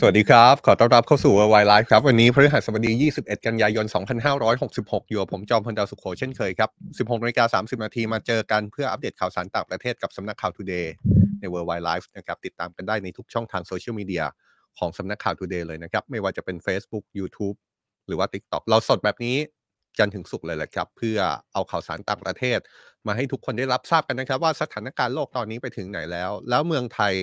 [0.00, 3.86] สวัสดีครับ ขอต้อนรับเข้าสู่ Worldwide Live ครับ วันนี้พฤหัสบดี 21 กันยายน
[4.48, 6.70] 2566 อยู่กับผมจอมพลดาวสุขโขเช่นเคยครับ
[7.08, 10.86] 16นาฬิกา30 นาทีมาเจอกันเพื่ออัปเดตข่าวสารต่างประเทศกับสำนักข่าว Today
[11.40, 14.24] ใน Worldwide Live นะครับ ติดตามกันได้ในทุกช่องทางโซเชียลมีเดีย
[14.78, 17.56] ของสำนักข่าว Today เลยนะครับ ไม่ว่าจะเป็น Facebook YouTube
[18.06, 19.36] หรือว่า TikTok เราสดแบบนี้
[19.98, 21.18] จันถึงศุกเลยแหละครับ เพื่อ
[21.52, 22.58] เอาข่าวสารต่างประเทศ
[23.06, 27.14] มาให้ทุกคนได้รับทราบกันนะครับ ว่าสถานการณ์โลกตอนนี้ไปถึงไหนแล้ว แล้วเมืองไทย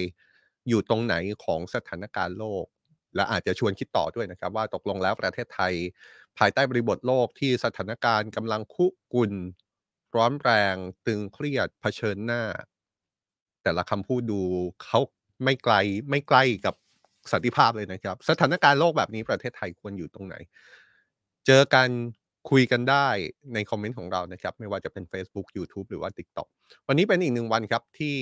[0.70, 2.66] อยู่ตรงไหนของสถานการณ์โลก
[3.16, 5.74] และอาจจะชวนคิดต่อด้วยนะครับ ว่าตกลงแล้วประเทศไทย
[6.38, 9.32] ภายใต้บริบทโลกที่สถานการณ์กำลังคุกุน
[10.16, 12.44] ร้อนแรงตึงเครียดเผชิญหน้า
[13.64, 14.42] แต่ละคำพูดดู
[14.84, 15.00] เขา
[15.44, 15.74] ไม่ไกล
[16.10, 16.76] ไม่ใกล้กับ
[17.32, 20.36] สันติภาพเลยนะครับ สถานการณ์โลกแบบนี้ประเทศไทยควรอยู่ตรงไหน
[21.46, 21.90] เจอกัน
[22.50, 23.08] คุยกันได้
[23.54, 26.48] ในคอมเมนต์ของเรานะครับ ไม่ว่าจะเป็น Facebook YouTube หรือว่า TikTok
[26.88, 28.18] วันนี้เป็นอีกหนึ่งวันครับที่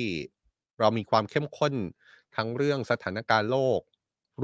[0.79, 1.73] เรามีความเข้มข้น
[2.35, 3.81] ทั้งเรื่องสถานการณ์โลก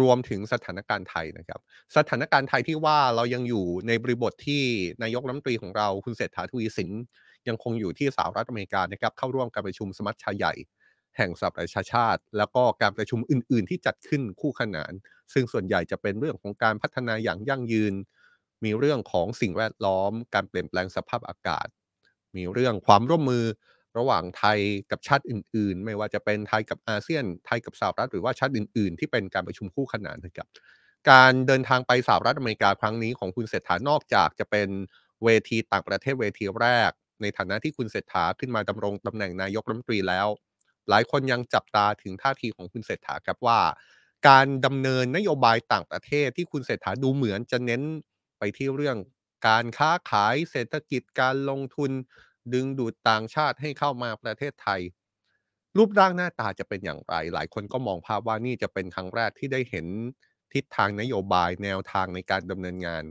[0.02, 1.60] รวมถึงสถานการณ์ไทยนะครับ
[1.98, 4.64] สถานการณ์ไทยที่ว่าเรายังอยู่ในบริบทที่
[5.04, 6.92] นายกรัฐมนตรีของเราคุณเศรษฐาทวีสิน
[7.48, 10.54] ยังคงอยู่ที่สหรัฐอเมริกานะครับเข้าร่วมการประชุมสมัชชาใหญ่
[11.18, 14.94] แห่งสหประชาชาติ แล้วก็การประชุมอื่น ๆ ที่จัดขึ้นคู่ขนาน
[15.34, 17.94] ซึ่งส่วนใหญ่จะเป็นเรื่องของการพัฒนาอย่างยั่งยืน
[18.64, 21.68] มีเรื่องของสิ่งแวดล้อม การเปลี่ยนแปลงสภาพอากาศ
[22.36, 23.44] มีเรื่องความร่วมมือ
[23.98, 24.60] ระหว่างไทย
[24.92, 30.48] กับชาติอื่น ๆ ไม่ว่าจะเป็นไทยกับอาเซียน ไทยกับสหรัฐหรือว่าชาติอื่น ๆ ที่เป็นการประชุมคู่ขนานนะครับ
[31.10, 34.70] การเดินทางไปสหรัฐอเมริกาครั้งนี้ของคุณเศรษฐานอกจากจะเป็น
[35.24, 40.28] เวทีต่างประเทศเวทีแรก ในฐานะที่คุณเศรษฐาขึ้นมาดำรงตำแหน่งนายกรัฐมนตรีแล้ว
[40.90, 43.60] หลายคนยังจับตาถึงท่าทีของคุณเศรษฐาครับว่า
[44.28, 47.82] การดำเนินนโยบายต่างประเทศที่คุณเศรษฐาดูเหมือนจะเน้น
[48.40, 48.98] ไปที่เรื่อง
[49.48, 51.92] การค้าขายเศรษฐกิจการลงทุน
[52.54, 54.82] ดึงดูดต่างชาติให้เข้ามาประเทศไทย
[55.78, 59.86] รูปร่างหน้าตาจะเป็นอย่างไร หลายคนก็มองภาพว่านี่จะเป็นครั้งแรกที่ได้เห็น
[60.54, 63.04] ทิศทางนโยบายแนวทางในการดำเนินงาน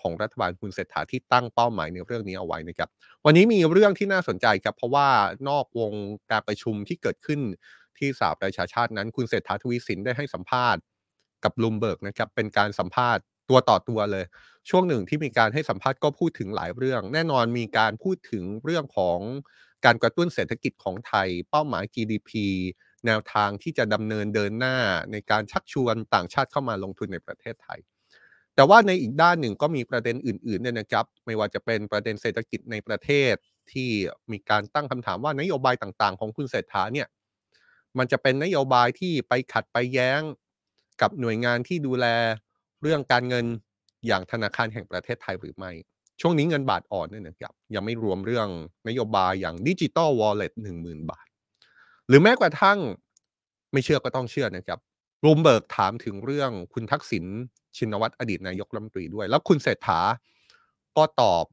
[0.00, 2.88] ของรัฐบาลคุณเศรษฐาที่ตั้งเป้าหมายในเรื่องนี้เอาไว้นะครับ
[3.24, 5.08] วันนี้มีเรื่องที่น่าสนใจครับเพราะว่า
[5.48, 5.92] นอกวง
[6.30, 7.40] การประชุมที่เกิดขึ้น
[7.98, 10.82] ที่สหประชาชาตินั้น คุณเศรษฐาทวีสินได้ให้สัมภาษณ์
[11.44, 14.24] กับลูมเบิร์กนะครับเป็นการสัมภาษณ์ตัวต่อตัวเลย
[14.68, 19.18] ช่วงหนึ่งที่มีการให้สัมภาษณ์ก็พูดถึงหลายเรื่อง แน่นอนมีการพูดถึงเรื่องของ
[19.84, 22.30] การกระตุ้นเศรษฐกิจของไทย เป้าหมาย GDP
[23.06, 24.76] แนวทางที่จะดำเนินเดินหน้า
[25.12, 27.80] ในการชักชวนต่างชาติเข้ามาลงทุนในประเทศไทย
[28.54, 33.34] แต่ว่าในอีกด้านหนึ่งก็มีประเด็นอื่นๆเนี่ยนะครับ ไม่ว่าจะเป็นประเด็นเศรษฐกิจในประเทศ
[33.72, 33.90] ที่
[34.32, 37.08] มีการตั้งคำถามว่านโยบายต่างๆ ของคุณเศรษฐาเนี่ย
[37.98, 40.20] มันจะเป็นนโยบายที่ไปขัดไปแย้ง
[41.00, 42.06] กับหน่วยงานที่ดูแล
[42.82, 43.46] เรื่องการเงิน
[44.06, 45.70] อย่างธนาคารแห่งประเทศไทยหรือไม่
[46.20, 48.48] ช่วงนี้เงินบาทอ่อนเนี่ยนะครับยังไม่รวมเรื่อง
[48.88, 51.26] นโยบายอย่างดิจิตอลวอลเล็ตหนึ่งหมื่นบาท
[52.08, 52.78] หรือแม้กระทั่ง
[53.72, 54.78] ไม่เชื่อก็ต้องเชื่อนะครับ
[55.24, 57.24] รูมเบิร์กถามถึงเรื่องคุณทักษิณ
[57.76, 60.00] ชินวัตรอดีตนายกรัฐมนตรีด้วย แล้วคุณเศรษฐา
[60.96, 61.44] ก็ตอบ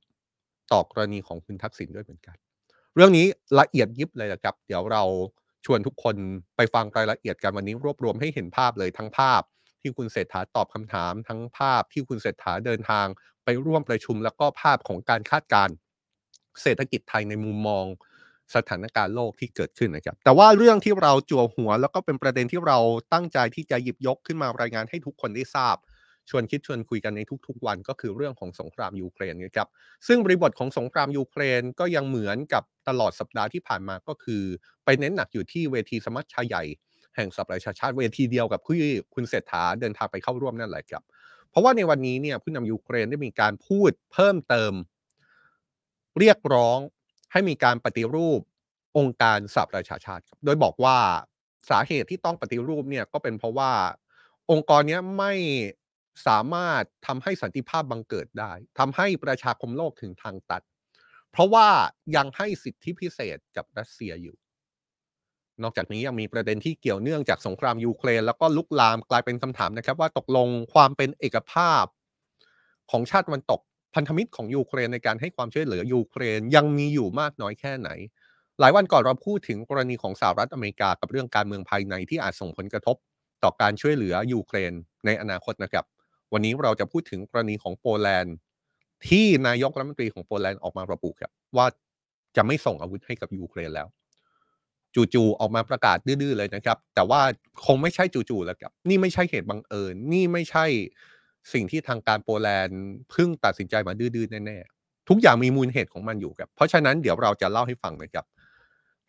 [0.74, 2.36] ตอบกรณีของคุณทักษิณด้วยเหมือนกัน
[2.96, 3.26] เรื่องนี้
[3.60, 5.04] ละเอียดยิบเลยนะครับ เดี๋ยวเรา
[5.66, 6.16] ชวนทุกคน
[6.56, 9.42] ไปฟังรายละเอียดกันวันนี้รวบรวมให้เห็นภาพเลยทั้งภาพ
[9.82, 13.08] ที่คุณเศรษฐาตอบคำถาม ทั้งภาพที่คุณเศรษฐาเดินทาง
[13.44, 15.76] ไปร่วมประชุมแล้วก็ภาพของการคาดการณ์
[16.62, 17.86] เศรษฐกิจไทยในมุมมอง
[18.56, 22.78] สถานการณ์โลกที่เกิดขึ้นนะครับ แต่ว่าเรื่องที่เราจั่วหัว แล้วก็เป็นประเด็นที่เรา
[23.14, 25.78] ตั้งใจที่จะหยิบยกขึ้นมารายงานให้ทุกคนได้ทราบ
[26.30, 29.68] ชวนคิดชวนคุยกันในทุก ๆ วันก็คือเรื่องของสงครามยูเครนนะครับ
[30.08, 34.44] ซึ่งบริบทของสงครามยูเครนก็ยังเหมือนกับตลอดสัปดาห์ที่ผ่านมาก็คือ
[34.86, 36.64] ไปเน้นหนักอยู่ที่เวทีสมัชชาใหญ่
[37.16, 41.04] แห่งสหประชาชาติเวทีเดียวกับที่คุณเศรษฐาเดินทางไปเข้าร่วมนั่นแหละครับ
[41.50, 44.74] เพราะว่าในวันนี้เนี่ยผู้นำยูเครนได้มีการพูดเพิ่มเติม
[46.20, 46.80] เรียกร้อง
[47.32, 48.42] ให้มีการปฏิรูป
[48.98, 50.98] องค์การสหประชาชาติ โดยบอกว่า
[51.70, 53.72] สาเหตุที่ต้องปฏิรูปเนี่ยก็เป็นเพราะว่า
[54.52, 55.34] องค์กรนี้ไม่
[56.28, 60.62] สามารถทำให้สันติภาพบังเกิดได้ทำให้ประชาคมโลกถึงทางตัน
[61.32, 61.68] เพราะว่า
[62.16, 64.36] ยังให้สิทธิพิเศษกับรัสเซียอยู่
[65.64, 71.86] นอกจากนี้ยังมีประเด็นที่เกี่ยวเนื่องจากสงครามยูเครน แล้วก็ลุกลามกลายเป็นคำถามนะครับ ว่าตกลงความเป็นเอกภาพ
[72.92, 73.62] ของชาติตะวันตก
[73.96, 77.90] พันธมิตรของยูเครนในการให้ความช่วยเหลือยูเครนยังมีอยู่มากน้อยแค่ไหน
[78.60, 82.96] หลายวันก่อนเราพูดถึงกรณีของสหรัฐอเมริกากับเรื่องการเมืองภายในที่อาจส่งผลกระทบ
[83.44, 84.74] ต่อการช่วยเหลือยูเครน
[85.06, 85.86] ในอนาคตนะครับ
[86.34, 88.36] วันนี้เราจะพูดถึงกรณีของโปแลนด์
[89.08, 91.66] ที่นายกรัฐมนตรีของโปแลนด์ออกมาระบุครับว่า
[92.36, 93.88] จะไม่ส่งอาวุธให้กับยูเครนแล้ว
[94.96, 97.22] จู่ๆออกมาประกาศดื้อๆเลยนะครับ แต่ว่า
[97.66, 100.66] คงไม่ใช่จู่ๆแล้วครับนี่ไม่ใช่เหตุบังเอิญนี่ไม่ใช่
[101.54, 108.26] สิ่งที่ทางการโปแลนด์เพิ่งตัดสินใจมาดื้อๆแน่ๆทุกอย่างมีมูลเหตุของมันอยู่ครับ เพราะฉะนั้นเดี๋ยวเราจะเล่าให้ฟังนะครับ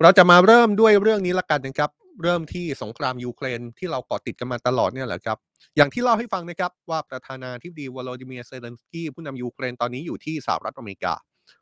[0.02, 1.90] เราจะมาเริ่มด้วยเรื่องนี้ละกันนะครับ
[2.22, 5.38] เริ่มที่สงครามยูเครนที่เราเกาะติดกันมาตลอดเนี่ยแหละครับ
[5.76, 11.14] อย่างที่เล่าให้ฟังนะครับ ว่าประธานาธิบดีวโลดิเมียร์เซเลนสกี้ผู้นำยูเครนตอนนี้อยู่ที่สหรัฐอเมริกา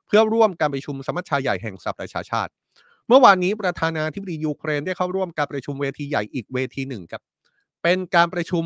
[0.06, 2.52] เพื่อร่วมการประชุมสมัชชาใหญ่แห่งสหประชาชาติ
[3.12, 7.22] เมื่อวานนี้ประธานาธิบดียูเครนได้เข้าร่วมการประชุมเวทีใหญ่อีกเวทีหนึ่งครับ
[7.82, 8.64] เป็นการประชุม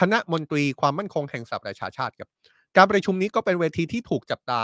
[0.00, 2.28] คณะมนตรีความมั่นคงแห่งสหประชาชาติครับ
[2.76, 4.62] การประชุมนี้ก็เป็นเวทีที่ถูกจับตา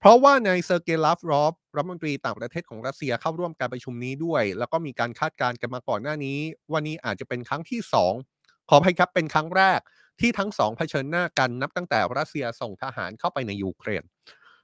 [0.00, 6.38] เพราะว่านายเซอร์เกย์ลาฟรอฟรัฐมนตรีต่างประเทศของรัสเซียเข้าร่วมการประชุมนี้ด้วย แล้วก็มีการคาดการณ์กันมาก่อนหน้านี้
[6.70, 7.80] ว่านี้อาจจะเป็นครั้งที่
[8.24, 9.80] 2 ขออภัยครับเป็นครั้งแรก
[10.20, 14.02] ที่ทั้งสองเผชิญหน้ากันนับตั้งแต่รัสเซียส่งทหารเข้าไปในยูเครน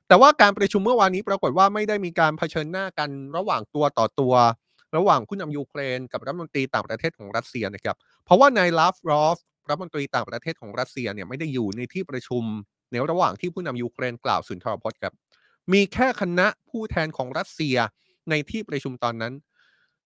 [0.08, 4.34] แต่ว่าการประชุมเมื่อวานนี้ปรากฏว่าไม่ได้มีการเผชิญหน้ากันระหว่างตัวต่อตัว
[4.96, 9.38] ระหว่างผู้นำยูเครน กับรัฐมนตรีต่างประเทศของรัสเซียนะครับ เพราะว่านายลาฟรอฟ
[9.68, 12.42] รัฐมนตรีต่างประเทศของรัสเซียเนี่ยไม่ได้อยู่ในที่ประชุม
[12.92, 15.14] ในระหว่างที่ผู้นำยูเครนกล่าวสุนทรพจน์ครับ
[15.72, 17.76] มีแค่คณะผู้แทนของรัสเซีย
[18.30, 19.34] ในที่ประชุมตอนนั้น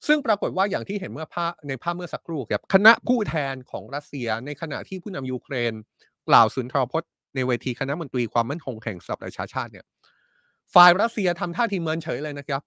[0.07, 5.73] ซึ่งปรากฏว่าอย่างที่เห็นเมื่อภาพในภาพเมื่อสักครู่ครับคณะผู้แทนของรัสเซียในขณะที่ผู้นำยูเครน
[6.29, 9.87] กล่าวสุนทรพจน์ ในเวทีคณะมนตรีความมั่นคงแห่งสหประชาชาติเนี่ย
[10.75, 12.63] ฝ่ายรัสเซียทำท่าทีเมินเฉยเลยนะครับ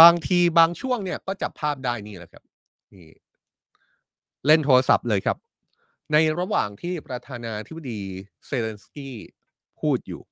[0.00, 2.42] บางทีบางช่วงเนี่ยก็จับภาพได้นี่แหละครับ
[2.94, 3.08] นี่
[4.46, 5.36] เล่นโทรศัพท์เลยครับ
[6.12, 8.00] ในระหว่างที่ประธานาธิบดี
[8.46, 9.16] เซเลนสกี้
[9.80, 10.22] พูดอยู่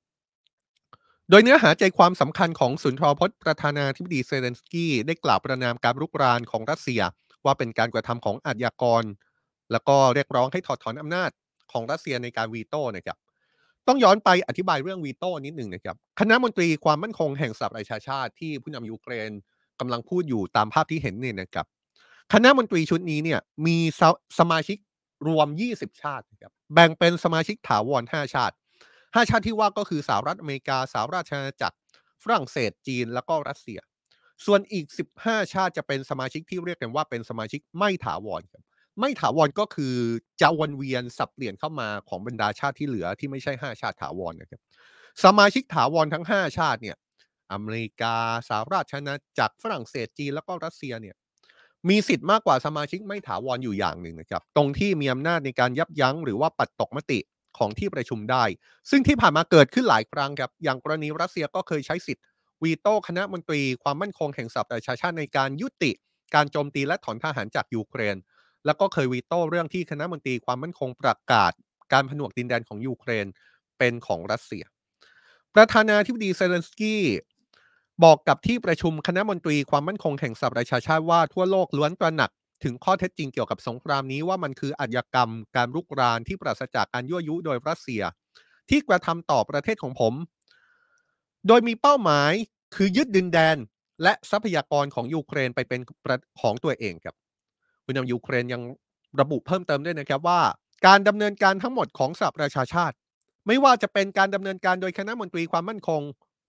[1.29, 7.01] โดยเนื้อหาใจความสำคัญของสุนทรพจน์ประธานาธิบดีเซเลนสกี้ได้กล่าวประณามการรุกรานของรัสเซีย
[7.45, 9.03] ว่าเป็นการกระทำของอาชญากร
[9.71, 11.31] แล้วก็เรียกร้องให้ถอดถอนอำนาจ
[11.77, 13.17] ของรัสเซียในการวีโต้นะครับ
[13.87, 19.29] ต้องย้อนไปอธิบายเรื่องวีโต้นิดหนึ่งนะครับคณะมนตรีความมั่นคงแห่งสหประชาชาติที่ผู้นำยูเครน
[19.79, 21.65] กำลังพูดอยู่ตามภาพที่เห็นเนี่ยนะครับ
[22.33, 24.01] คณะมนตรีชุดนี้เนี่ยมีส
[24.39, 24.77] สมาชิก
[25.27, 28.55] รวม 20 ชาตินะครับแบ่งเป็นสมาชิกถาวร 5 ชาติ
[28.95, 31.77] 5 ชาติที่ว่าก็คือสหรัฐอเมริกาสหราชอาณาจักร
[32.23, 33.79] ฝรั่งเศสจีนแล้วก็รัสเซีย
[34.45, 34.85] ส่วนอีก
[35.19, 38.63] 15 ชาติจะเป็นสมาชิกที่เรียกกันว่าเป็นสมาชิกไม่ถาวรครับ
[38.99, 39.95] ไม่ถาวรก็คือ
[40.41, 44.61] จะวนเวียนสับเปลี่ยนเข้ามาของบรรดาชาติที่เหลือที่ไม่ใช่ 5 ชาติถาวรนะครับ
[45.23, 46.97] สมาชิกถาวรทั้ง 5 ชาติเนี่ย
[47.51, 48.15] อเมริกา
[48.49, 51.15] สหราชอาณาจักรฝรั่งเศสจีนแล้วก็รัสเซียเนี่ย
[51.89, 57.19] มีสิทธิ์มากกว่าสมาชิกไม่ถาวรอยู่อย่างหนึ่งนะครับ ตรงที่มีอำนาจในการยับยั้งหรือว่าปัดตกมติ
[57.57, 58.43] ของที่ประชุมได้
[58.89, 62.23] ซึ่งที่ผ่านมาเกิดขึ้นหลายครั้งครับ อย่างกรณีรัสเซียก็เคยใช้สิทธิ์
[62.63, 65.91] วีโต้คณะมนตรีความมั่นคงแห่งสหประชาชาติในการยุติ
[66.35, 68.15] การโจมตีและถอนทหารจากยูเครน
[68.65, 71.51] แล้วก็เคยวีโต้เรื่องที่คณะมนตรีความมั่นคงประกาศ
[71.93, 73.25] การผนวกดินแดนของยูเครน
[73.77, 74.63] เป็นของรัสเซีย
[75.55, 77.03] ประธานาธิบดีเซเลนสกี้
[78.03, 82.31] บอกกับที่ประชุมคณะมนตรีความมั่นคงแห่งสหประชาชาติว่าทั่วโลกล้วนตระหนัก
[82.63, 88.01] ถึงข้อเท็จจริงเกี่ยวกับสงครามนี้ว่ามันคืออาชญากรรม การรุกรานที่ปราศจากการยั่วยุโดยรัสเซีย
[88.69, 90.13] ที่กระทำต่อประเทศของผม
[91.47, 92.31] โดยมีเป้าหมาย
[92.75, 93.57] คือยึดดินแดน
[94.03, 95.81] และทรัพยากรของยูเครนไปเป็น
[96.41, 97.15] ของตัวเองครับ
[97.87, 98.61] ผู้นำยูเครนยัง
[99.19, 100.41] ระบุเพิ่มเติมด้วยนะครับว่า
[100.87, 102.95] การดำเนินการทั้งหมดของสหประชาชาติ
[103.47, 106.01] ไม่ว่าจะเป็นการดำเนินการโดยคณะมนตรีความมั่นคง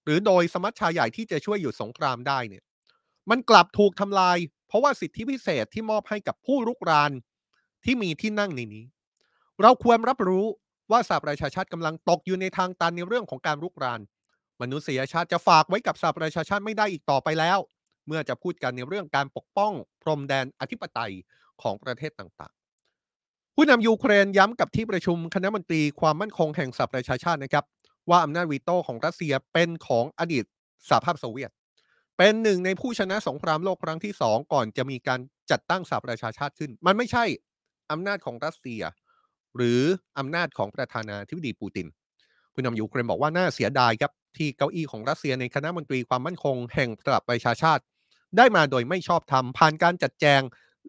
[0.04, 2.64] หรือโดยสมัชชาใหญ่ที่จะช่วยหยุดสงครามได้เนี่ย
[3.30, 4.36] มันกลับถูกทำลาย
[4.68, 7.12] เพราะว่าสิทธิพิเศษที่มอบให้กับผู้รุกราน
[7.84, 8.84] ที่มีที่นั่งในนี้
[9.62, 10.46] เราควรรับรู้
[10.90, 14.00] ว่าสหประชาชาติกำลังตกอยู่ในทางตันในเรื่องของการรุกราน
[14.60, 17.58] มนุษยชาติจะฝากไว้กับสหประชาชาติไม่ได้อีกต่อไปแล้ว
[18.08, 19.72] เมื่อจะพูดกันในเรื่องการปกป้อง
[20.02, 21.12] พรมแดนอธิปไตย
[21.62, 27.64] ของประเทศต่างๆ ผู้นำยูเครนย้ำกับที่ประชุมคณะมนตรีความมั่นคงแห่งสหประชาชาตินะครับ
[28.10, 30.44] ว่าอำนาจวีโต้ของรัสเซียเป็นของอดีต
[30.88, 31.50] สหภาพโซเวียต
[32.18, 37.24] เป็นหนึ่งในผู้ชนะสงครามโลกครั้งที่สองก่อนจะมีการจัดตั้งสหประชาชาติขึ้น มันไม่ใช่
[37.90, 38.82] อำนาจของรัสเซีย
[39.56, 39.80] หรือ
[40.18, 41.86] อำนาจของประธานาธิบดีปูติน
[42.52, 47.82] ผู้นำยูเครนบอกว่าน่าเสียดายครับที่เก้าอี้ของรัสเซียในคณะมนตรีความมั่นคงแห่งสหประชาชาติ
[48.36, 50.40] ได้มาโดยไม่ชอบธรรมผ่านการจัดแจง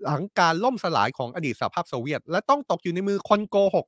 [0.03, 3.88] หลังการล่มสลายของอดีตสหภาพโซเวียต และต้องตกอยู่ในมือคนโกหก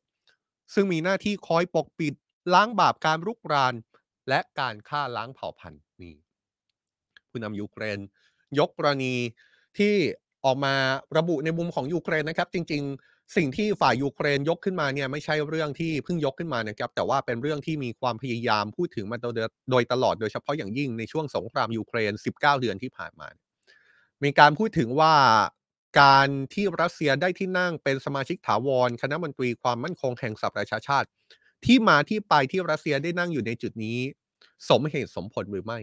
[0.74, 2.14] ซึ่งมีหน้าที่คอยปกปิด
[2.54, 3.74] ล้างบาปการรุกราน
[4.30, 6.16] และการฆ่าล้างเผ่าพันธุ์นี่
[7.30, 8.00] ผู้นำยูเครน
[8.60, 9.14] ยกกรณี
[9.78, 9.94] ที่
[10.46, 10.74] ออกมา
[11.18, 19.18] ระบุในมุมของยูเครนนะครับ จริง ๆ สิ่งที่ฝ่ายยูเครนยกขึ้นมาเนี่ยไม่ใช่เรื่องที่เพิ่งยกขึ้นมานะครับ แต่ว่าเป็นเรื่องที่มีความพยายามพูดถึงมา
[19.72, 23.28] โดยตลอดโดยเฉพาะอย่างยิ่งในช่วงสงครามยูเครน 19 เดือนที่ผ่านมา
[24.24, 25.14] มีการพูดถึงว่า
[26.02, 31.08] การที่รัสเซียได้ที่นั่งเป็นสมาชิกถาวร คณะมนตรีความมั่นคงแห่งสหประชาชาติ
[31.66, 34.00] ที่มาที่ไปที่รัสเซียได้นั่งอยู่ในจุดนี้
[34.70, 35.80] สมเหตุสมผลหรือไม่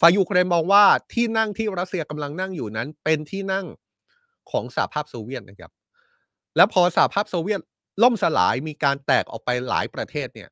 [0.00, 3.66] ฝ่ายยูเครนมองว่าที่นั่งที่รัสเซียกำลังนั่งอยู่นั้น เป็นที่นั่ง
[4.50, 5.70] ของสหภาพโซเวียตนะครับ
[6.56, 7.60] แล้วพอสหภาพโซเวียต
[8.02, 10.48] ล่มสลายมีการแตกออกไปหลายประเทศเนี่ย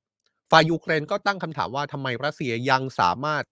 [0.50, 3.45] ฝ่ายยูเครนก็ตั้งคำถามว่าทำไมรัสเซียยังสามารถ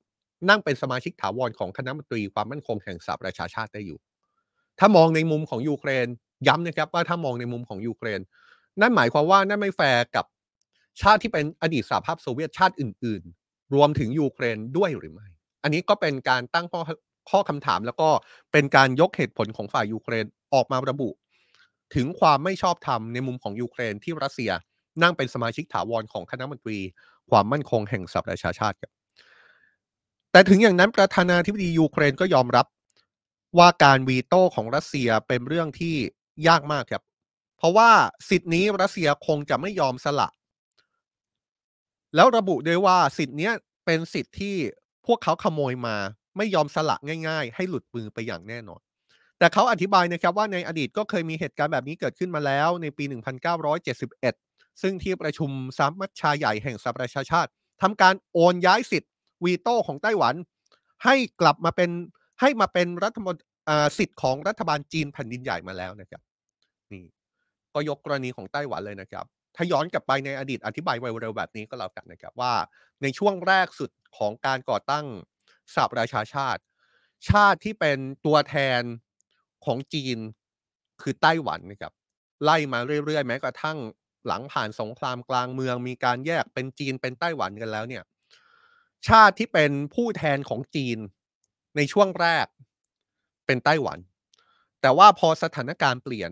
[0.48, 3.98] นั่งเป็นสมาชิกถาวรของคณะมนตรีความมั่นคงแห่งสหประชาชาติได้อยู่
[4.78, 6.06] ถ้ามองในมุมของยูเครน
[6.48, 8.20] ย้ำนะครับว่าถ้ามองในมุมของยูเครน
[8.80, 10.24] นั่นหมายความว่านั่นไม่แฟร์กับ
[11.00, 15.28] ชาติที่เป็นอดีตสหภาพโซเวียตชาติอื่น ๆ รวมถึงยูเครนด้วยหรือไม่
[15.62, 16.80] อันนี้ก็เป็นการตั้งข้อ
[17.30, 18.08] ข้อคำถามแล้วก็
[18.52, 20.24] เป็นการยกเหตุผลของฝ่ายยูเครน
[20.54, 21.08] ออกมาระบุ
[21.94, 24.50] ถึงความไม่ชอบธรรมในมุมของยูเครนที่รัสเซีย
[25.02, 26.78] นั่งเป็นสมาชิกถาวรของคณะมนตรี
[27.30, 28.92] ความมั่นคงแห่งสหประชาชาติครับ
[30.32, 32.66] แต่ถึงอย่างนั้นประธานาธิบดียูเครนก็ยอมรับ
[33.58, 35.96] ว่าการวีโต้ของรัสเซียเป็นเรื่องที่
[36.48, 37.02] ยากมากครับ
[37.56, 37.90] เพราะว่า
[38.28, 40.28] สิทธินี้รัสเซียคงจะไม่ยอมสละ
[42.14, 43.50] แล้วระบุด้วยว่าสิทธินี้
[43.84, 44.56] เป็นสิทธิที่
[45.06, 45.96] พวกเขาขโมยมา
[46.36, 46.96] ไม่ยอมสละ
[47.28, 48.80] ง่าย ๆ ให้หลุดมือไปอย่างแน่นอน
[49.38, 53.04] แต่เขาอธิบายนะครับว่าในอดีตก็เคยมีเหตุการณ์แบบนี้เกิดขึ้นมาแล้วในปี
[53.88, 57.50] 1971 ซึ่งที่ประชุมสามัชชาใหญ่แห่งสหประชาชาติ
[57.82, 59.10] ทำการโอนย้ายสิทธิ์
[59.44, 60.34] วีโต้ของไต้หวัน
[61.04, 61.90] ให้กลับมาเป็น
[62.40, 63.44] ให้มาเป็นรัฐมนตรี
[63.98, 66.20] สิทธิ์ของรัฐบาลจีนแผ่นดินใหญ่มาแล้วนะครับ
[66.92, 67.04] นี่
[67.74, 69.24] ก็ยกกรณีของไต้หวันเลยนะครับ
[69.56, 72.54] ถ้าย้อนกลับไปในอดีตอธิบายไวเร็วแบบนี้ก็แล้วกันนะครับว่า
[73.02, 75.06] ในช่วงแรกสุดของการก่อตั้ง
[75.74, 76.60] สหประชาชาติ
[77.30, 78.82] ชาติที่เป็นตัวแทน
[79.64, 80.18] ของจีน
[81.02, 81.92] คือไต้หวันนะครับ
[82.44, 83.78] ไล่มาเรื่อย ๆ แม้กระทั่ง
[84.26, 88.02] หลังผ่านสงครามกลางเมืองมีการแยกเป็นจีนเป็นไต้หวันกันแล้วเนี่ย
[89.08, 90.98] ชาติที่เป็นผู้แทนของจีน
[91.76, 92.46] ในช่วงแรก
[93.46, 93.98] เป็นไต้หวัน
[94.80, 96.30] แต่ว่าพอสถานการณ์เปลี่ยน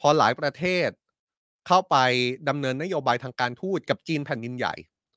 [0.00, 0.88] พอหลายประเทศ
[1.66, 1.96] เข้าไป
[2.48, 4.74] ดำเนินนโยบายทางการทูตกับจีนแผ่นดินใหญ่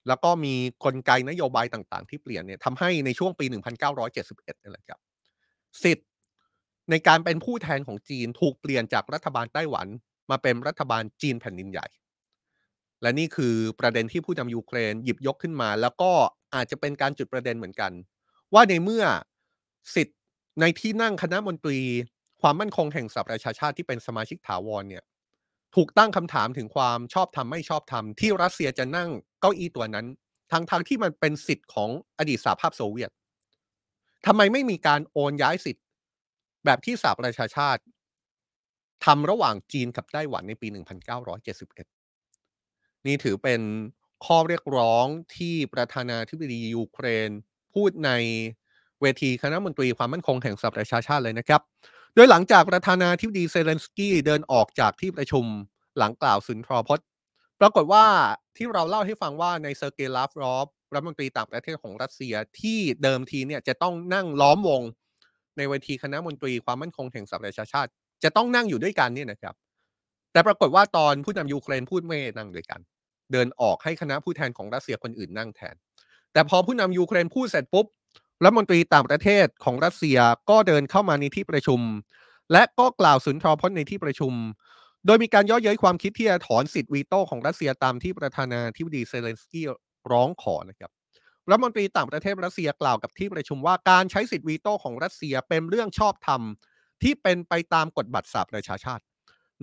[0.08, 5.00] แล้วก็มีกลไกนโยบายต่างๆ ที่เปลี่ยนเนี่ยทำให้ในช่วงปี 1971นี่แหละครับ
[5.84, 6.10] สิทธิ์
[6.90, 9.88] ในการเป็นผู้แทนของจีนถูกเปลี่ยนจากรัฐบาลไต้หวัน
[10.30, 11.88] มาเป็นรัฐบาลจีนแผ่นดินใหญ่
[13.02, 16.12] และนี่คือประเด็นที่ผู้นำยูเครนหยิบยกขึ้นมา แล้วก็
[16.56, 17.92] อาจจะเป็นการจุดประเด็นเหมือนกัน
[18.54, 19.04] ว่าในเมื่อ
[19.96, 20.18] สิทธิ์
[20.62, 21.80] ในที่นั่งคณะมนตรี
[22.42, 25.04] ความมั่นคงแห่งสหประชาชาติที่เป็นสมาชิกถาวรเนี่ย
[25.76, 29.10] ถูกตั้งคำถามถึงความชอบธรรมไม่ชอบธรรมที่รัสเซียจะนั่ง
[29.42, 30.06] เก้าอี้ตัวนั้น
[30.52, 33.12] ทั้งทางที่มันเป็นสิทธิ์ของอดีตสหภาพโซเวียต
[34.26, 35.84] ทำไมไม่มีการโอนย้ายสิทธิ์
[36.66, 37.82] แบบที่สหประชาชาติ
[39.06, 40.78] ทำระหว่างจีนกับไต้หวันในปี 1971
[43.08, 43.62] นี่ถือเป็น
[44.26, 45.06] ข้อเรียกร้อง
[45.38, 47.30] ที่ประธานาธิบดียูเครน
[47.74, 48.12] พูดใน
[49.02, 51.62] เวทีคณะมนตรีความมั่นคงแห่งสหประชาชาติเลยนะครับ
[52.16, 55.46] โดยหลังจากประธานาธิบดีเซเลนสกี้เดินออกจากที่ประชุม
[55.98, 57.06] หลังกล่าวสุนทรพจน์
[57.60, 58.06] ปรากฏว่า
[58.58, 64.82] ที่เราเล่าให้ฟังว่านายเซอร์เกย์ลาฟรอฟรัฐมนตรีต่างประเทศของรัสเซียที่เดิมทีเนี่ยจะต้องนั่งล้อมวง
[65.58, 67.90] ในเวทีคณะมนตรีความมั่นคงแห่งสหประชาชาติ
[68.24, 69.56] จะต้องนั่งอยู่ด้วยกันเนี่ยนะครับ
[70.32, 72.80] แต่ปรากฏว่าตอนผู้นำยูเครนพูดไม่นั่งด้วยกัน
[73.32, 75.76] เดินออกให้คณะผู้แทนของรัสเซียคนอื่นนั่งแทน
[76.34, 77.86] แต่พอผู้นำยูเครนพูดเสร็จปุ๊บ
[78.44, 80.18] รัฐมนตรีต่างประเทศของรัสเซีย
[80.50, 81.82] ก็เดินเข้ามาในที่ประชุม
[82.52, 84.34] และก็กล่าวสุนทรพจน์ในที่ประชุม
[85.06, 89.66] โดยมีการเยาะเย้ยความคิดที่จะถอนสิทธิ์วีโต้ของรัสเซียตามที่ประธานาธิบดีเซเลนสกี้
[90.12, 90.92] ร้องขอนะครับ
[91.50, 96.42] รัฐมนตรีต่างประเทศรัสเซียกล่าวกับที่ประชุมว่าการใช้สิทธิ์วีโต้ของรัสเซียเป็นเรื่องชอบธรรม
[97.04, 99.04] ที่เป็นไปตามกฎบัตรสหประชาชาติ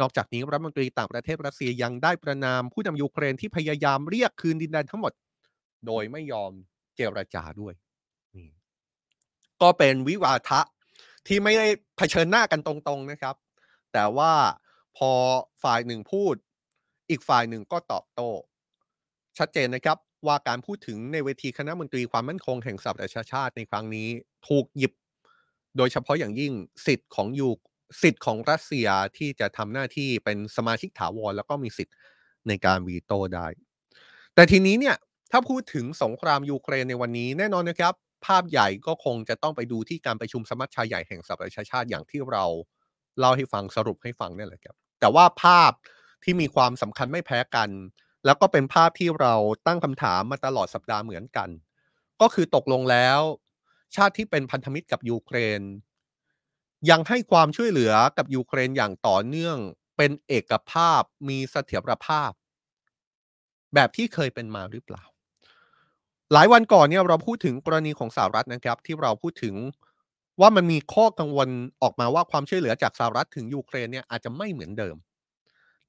[0.01, 5.13] นอกจากนี้รัฐมนตรีต่างประเทศรัสเซียยังได้ประณามผู้นำยูเครนที่พยายามเรียกคืนดินแดนทั้งหมด
[5.87, 6.53] โดยไม่ยอม
[6.97, 7.75] เจรจาด้วย
[8.37, 8.49] นี่
[9.63, 10.61] ก็เป็นวิวาทะ
[11.27, 13.37] ที่ไม่ได้เผชิญหน้ากันตรงๆนะครับ
[13.93, 14.33] แต่ว่า
[14.97, 15.11] พอ
[15.63, 16.35] ฝ่ายหนึ่งพูด
[17.11, 18.31] อีกฝ่ายหนึ่งก็ตอบโต้
[19.39, 24.09] ชัดเจนนะครับ ว่าการพูดถึงในเวทีคณะมนตรีความมั่นคงแห่งสหประชาชาติในครั้งนี้
[24.49, 24.93] ถูกหยิบ
[25.77, 26.53] โดยเฉพาะอย่างยิ่ง
[26.87, 27.49] สิทธิ์ของยู
[28.03, 31.97] สิทธิ์ของรัสเซียที่จะทำหน้าที่เป็นสมาชิกถาวร แล้วก็มีสิทธิ์
[32.49, 33.47] ในการวีโต้ได้
[34.35, 34.97] แต่ทีนี้เนี่ย
[35.33, 37.95] ถ้าพูดถึงสงครามยูเครนในวันนี้แน่นอนนะครับ
[38.27, 42.45] ภาพใหญ่ก็คงจะต้องไปดูที่การประชุมสมัชชาใหญ่แห่งสหประชาชาติอย่างที่เรา
[43.19, 45.73] เล่าให้ฟังสรุปให้ฟังนี่แหละครับ แต่ว่าภาพ
[46.25, 47.69] ที่มีความสำคัญไม่แพ้กัน
[48.25, 49.35] แล้วก็เป็นภาพที่เรา
[49.67, 51.49] ตั้งคำถามมาตลอดสัปดาห์เหมือนกัน
[52.21, 53.21] ก็คือตกลงแล้ว
[53.97, 55.63] ชาติที่เป็นพันธมิตรกับยูเครน
[56.91, 59.57] ยังให้ความช่วยเหลือกับยูเครนอย่างต่อเนื่อง
[59.97, 62.33] เป็นเอกภาพมีเสถียรภาพ
[63.75, 65.05] แบบที่เคยเป็นมาหรือเปล่า
[66.33, 69.55] หลายวันก่อนเนี่ยเราพูดถึงกรณีของสหรัฐนะครับ ที่เราพูดถึง
[70.41, 71.49] ว่ามันมีข้อกังวล
[71.83, 74.97] ออกมาว่าความช่วยเหลือจากสหรัฐถึงยูเครนเนี่ยอาจจะไม่เหมือนเดิม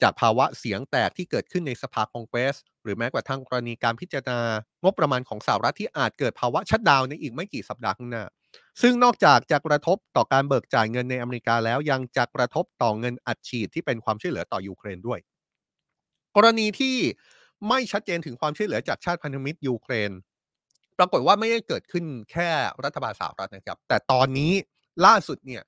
[0.03, 4.39] จากภาวะเสียงแตกที่เกิดขึ้นในสภาคองเกรส หรือแม้กระทั่งกรณีการพิจารณา
[4.83, 8.23] งบประมาณของสหรัฐที่อาจเกิดภาวะชัดดาวในอีกไม่กี่สัปดาห์ข้างหน้า
[8.81, 15.19] ซึ่งนอกจากจะกระทบต่อการเบิกจ่ายเงินในอเมริกาแล้วยังจะกระทบต่อเงินอัดฉีดที่เป็นความช่วยเหลือต่อยูเครนด้วย
[16.35, 16.97] กรณีที่
[17.69, 20.11] ไม่ชัดเจนถึงความช่วยเหลือจากชาติพันธมิตรยูเครน
[20.97, 22.49] ปรากฏว่าไม่ได้เกิดขึ้นแค่
[22.83, 24.53] รัฐบาลสหรัฐนะครับ แต่ตอนนี้
[25.05, 25.63] ล่าสุดเนี่ย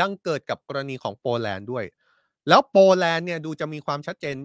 [0.00, 1.84] ยังเกิดกับกรณีของโปแลนด์ด้วย
[2.50, 4.36] แล้วโปแลนด์เนี่ยดูจะมีความชัดเจน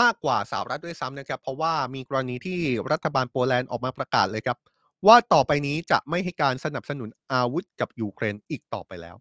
[0.00, 2.58] มากกว่าสหรัฐด้วยซ้ำนะครับ เพราะว่ามีกรณีที่
[2.92, 4.58] รัฐบาลโปแลนด์ออกมาประกาศเลยครับ
[5.06, 9.16] ว่าต่อไปนี้จะไม่ให้การสนับสนุนอาวุธกับยูเครนอีกต่อไปแล้ว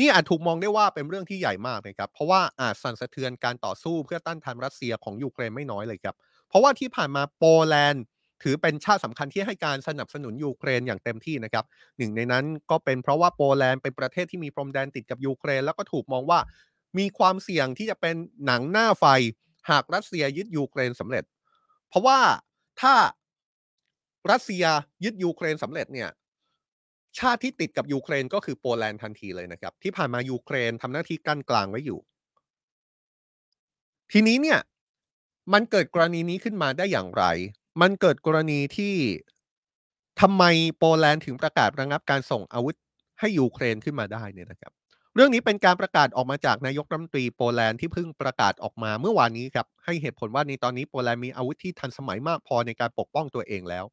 [0.00, 6.14] นี่อาจถูกมองได้ว่าเป็นเรื่องที่ใหญ่มากนะครับ เพราะว่าอาจสั่นสะเทือนการต่อสู้เพื่อต้านทานรัสเซียของยูเครนไม่น้อยเลยครับ
[6.48, 8.04] เพราะว่าที่ผ่านมาโปแลนด์
[8.42, 11.64] ถือเป็นชาติสำคัญที่ให้การสนับสนุนยูเครนอย่างเต็มที่นะครับ
[11.98, 16.38] หนึ่งในนั้นก็เป็นเพราะว่าโปแลนด์เป็นประเทศที่มีพรมแดนติดกับยูเครน แล้วก็ถูกมองว่า
[16.98, 19.04] มีความเสี่ยงที่จะเป็นหนังหน้าไฟ
[19.70, 21.24] หากรัสเซียยึดยูเครนสำเร็จ
[21.88, 22.18] เพราะว่า
[22.80, 22.94] ถ้า
[24.30, 24.64] รัสเซีย
[25.04, 26.10] ยึดยูเครนสำเร็จเนี่ย
[27.18, 32.00] ชาติที่ติดกับยูเครนก็คือโปแลนด์ทันทีเลยนะครับ ที่ผ่านมายูเครนทำหน้าที่กั้นกลางไว้อยู่
[34.12, 34.60] ทีนี้เนี่ย
[35.52, 37.24] มันเกิดกรณีนี้ขึ้นมาได้อย่างไร
[37.80, 38.94] มันเกิดกรณีที่
[40.20, 40.44] ทำไม
[40.78, 42.74] โปแลนด์ถึงประกาศระงับการส่งอาวุธ
[43.20, 44.72] ให้ยูเครนขึ้นมาได้เนี่ยนะครับ
[45.14, 53.84] เรื่องนี้เป็นการประกาศออกมาจากนายกรัฐมนตรีโปแลนด์ที่เพิ่งประกาศออกมาเมื่อวานนี้ครับให้เหตุผลว่าในตอนนี้โปแลนด์มีอาวุธที่ทันสมัยมากพอในการปกป้องตัวเองแล้ว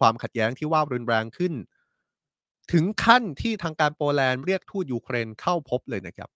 [0.00, 1.52] ความขัดแย้งที่ว่ารุนแรงขึ้น
[2.72, 6.30] ถึงขั้นที่ทางการโปแลนด์เรียกทูตยูเครนเข้าพบเลยนะครับ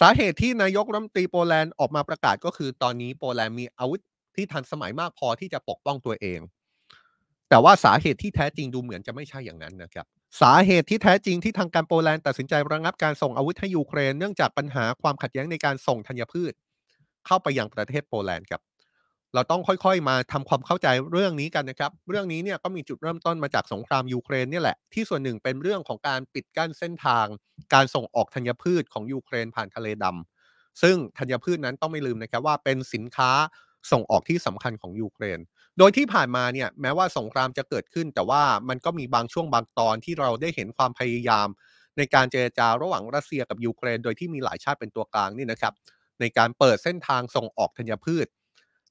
[0.00, 4.00] สาเหตุที่นายกรัฐมนตรีโปแลนด์ออกมาประกาศก็คือ ตอนนี้โปแลนด์มีอาวุธ
[4.36, 6.40] ที่ทันสมัยมากพอที่จะปกป้องตัวเอง
[7.48, 10.06] แต่ว่าสาเหตุที่แท้จริงดูเหมือนจะไม่ใช่อย่างนั้นนะครับ
[10.40, 16.52] สาเหตุที่แท้จริงที่ทางการโปแลนด์ตัดสินใจระงับการส่งอาวุธให้ยูเครนเนื่องจากปัญหาความขัดแย้งในการส่งธัญพืช
[17.26, 18.62] เข้าไปยังประเทศโปแลนด์ครับ
[19.34, 27.26] เราต้องค่อยๆ มาทำความเข้าใจเรื่องนี้กันนะครับ เรื่องนี้เนี่ยก็มีจุดเริ่มต้นมาจากสงครามยูเครนเนี่ยแหละ ที่ส่วนหนึ่งเป็นเรื่องของการปิดกั้นเส้นทาง
[27.74, 33.30] การส่งออกธัญพืชของยูเครนผ่านทะเลดำซึ่งธัญพืชนั้นต้องไม่ลืมนะครับว่าเป็นสินค้า
[33.92, 35.38] ส่งออกที่สำคัญของยูเครน
[35.78, 41.48] โดยที่ผ่านมาเนี่ยแม้ว่าสงครามจะเกิดขึ้น แต่ว่ามันก็มีบางช่วงบางตอนที่เราได้เห็นความพยายาม
[41.98, 45.74] ในการเจรจาระหว่างรัสเซียกับยูเครน โดยที่มีหลายชาติเป็นตัวกลางนี่นะครับ
[46.20, 48.26] ในการเปิดเส้นทางส่งออกธัญพืช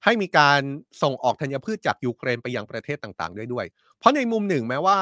[0.03, 0.61] ให้มีการ
[1.03, 3.65] ส่งออกธัญพืชจากยูเครนไปยังประเทศต่างๆได้ด้วย
[4.00, 4.98] เพราะในมุมหนึ่งแม้ว่า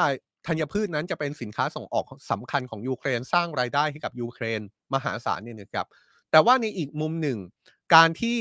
[0.48, 4.62] ธัญพืชนั้นจะเป็นสินค้าส่งออกสำคัญของยูเครนสร้างรายได้ให้กับยูเครน
[4.94, 5.88] มหาศาลเนี่ยนะครับ
[6.32, 7.38] แต่ว่าในอีกมุมหนึ่ง
[7.96, 8.40] การที่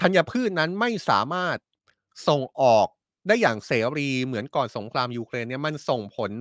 [0.00, 1.56] ธัญพืชนั้นไม่สามารถ
[2.28, 2.86] ส่งออก
[3.26, 6.32] ได้อย่างเสรีเหมือนก่อนสงครามยูเครนเนี่ยมันส่งผล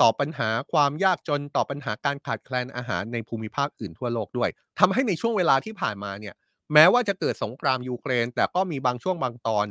[0.00, 6.34] ต่อปัญหาความยากจนต่อปัญหาการขาดแคลนอาหารในภูมิภาคอื่นทั่วโลกด้วยทำให้ในช่วงเวลาที่ผ่านมาเนี่ย
[6.72, 9.66] แม้ว่าจะเกิดสงครามยูเครน แต่ก็มีบางช่วงบางตอน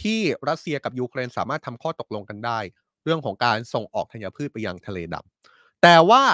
[0.00, 2.58] ที่รัสเซียกับยูเครนสามารถทำข้อตกลงกันได้
[3.04, 6.24] เรื่องของการส่งออกธัญพืชไปยังทะเลดำแต่ว่า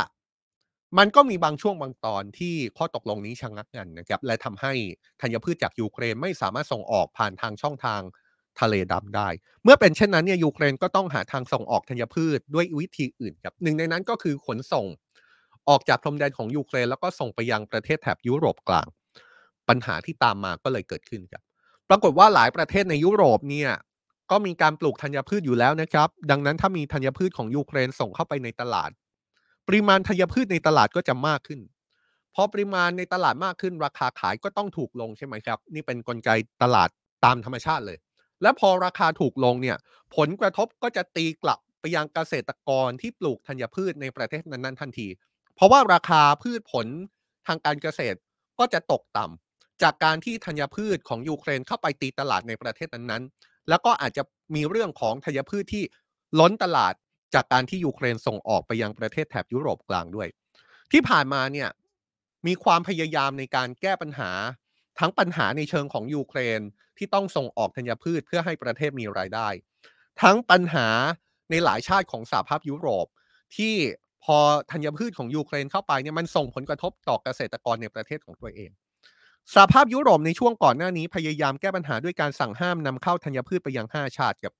[0.98, 4.72] มันก็มีบางช่วงบางตอนที่ข้อตกลงนี้ชะงักงันนะครับและทำให้
[5.20, 8.00] ธัญพืชจากยูเครนไม่สามารถส่งออกผ่านทางช่องทาง
[8.60, 9.28] ทะเลดำได้
[9.64, 14.86] เมื่อเป็นเช่นนั้นเนี่ยยูเครนก็ต้องหาทางส่งออกธัญพืชด้วยวิธีอื่นครับหนึ่งในนั้นก็คือขนส่ง
[15.68, 18.86] ออกจากพรมแดนของยูเครน แล้วก็ส่งไปยังประเทศแถบยุโรปกลาง
[19.68, 21.42] ปัญหาที่ตามมาก็เลยเกิดขึ้นครับ
[21.88, 23.70] ปรากฏว่าหลายประเทศในยุโรปเนี่ย
[24.30, 28.90] ก็มีการปลูกธัญพืชอยู่แล้วนะครับ ดังนั้นถ้ามีธัญพืชของยูเครนส่งเข้าไปในตลาด
[29.68, 31.60] ปริมาณธัญพืชในตลาดก็จะมากขึ้น
[32.34, 36.30] พอปริมาณในตลาดมากขึ้นราคาขายก็ต้องถูกลงใช่ไหมครับ นี่เป็นนกลไก
[36.62, 36.88] ตลาด
[37.24, 37.98] ตามธรรมชาติเลย
[38.42, 39.76] และพอราคาถูกลงเนี่ย
[40.16, 45.08] ผลกระทบก็จะตีกลับไปยังเกษตรกรที่ปลูกธัญพืชในประเทศนั้นๆทันที
[45.54, 46.86] เพราะว่าราคาพืชผล
[47.46, 48.18] ทางการเกษตร
[48.58, 54.22] ก็จะตกต่ำจากการที่ธัญพืชของยูเครนเข้าไปตีตลาดในประเทศนั้นๆ แล้วก็อาจจะ
[54.54, 55.84] มีเรื่องของธัญพืชที่
[56.40, 56.94] ล้นตลาด
[57.34, 60.28] จากการที่ยูเครนส่งออกไปยังประเทศแถบยุโรปกลางด้วย
[60.92, 61.68] ที่ผ่านมาเนี่ย
[62.46, 64.30] มีความพยายามในการแก้ปัญหา
[64.98, 66.60] ทั้งปัญหาในเชิงของยูเครน
[66.98, 69.48] ที่ต้องส่งออกธัญพืชเพื่อให้ประเทศมีรายได้
[70.22, 70.88] ทั้งปัญหา
[71.50, 73.06] ในหลายชาติของสหภาพยุโรป
[73.56, 73.74] ที่
[74.24, 74.38] พอ
[74.70, 78.70] ธัญพืชของยูเครนเข้าไปเนี่ยมันส่งผลกระทบต่อเกษตรกรในประเทศของตัวเอง
[79.54, 84.52] สหภาพยุโรปในช่วงก่อนหน้านี้พยายามแก้ปัญหาด้วยการสั่งห้ามนำเข้าธัญพืชไปยัง 5 ชาติกับ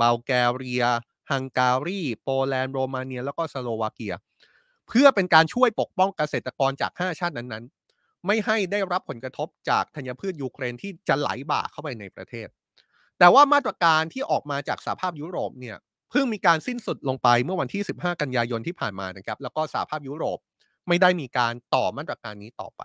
[0.00, 0.84] บัลแกเรีย
[1.30, 4.14] ฮังการี โปแลนด์ โรมาเนีย แล้วก็สโลวาเกีย
[4.88, 7.77] เพื่อเป็นการช่วยปกป้องเกษตรกรจาก 5 ชาตินั้นๆ
[8.28, 12.48] ไม่ให้ได้รับผลกระทบจากธัญพืชยูเครนที่จะไหลบ่าเข้าไปในประเทศ
[13.18, 15.76] แต่ว่ามาตรการที่ออกมาจากสหภาพยุโรปเนี่ย
[16.10, 20.38] เพิ่งมีการสิ้นสุดลงไปเมื่อวันที่ 15 กันยายนที่ผ่านมานะครับแล้วก็สหภาพยุโรป
[20.88, 22.82] ไม่ได้มีการต่อมาตรการนี้ต่อไป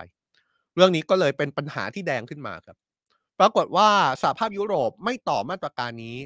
[0.76, 2.78] เรื่องนี้ก็เลยเป็นปัญหาที่แดงขึ้นมาครับ
[3.40, 3.90] ปรากฏว่า
[4.22, 6.18] สหภาพยุโรปไม่ต่อมาตรการนี้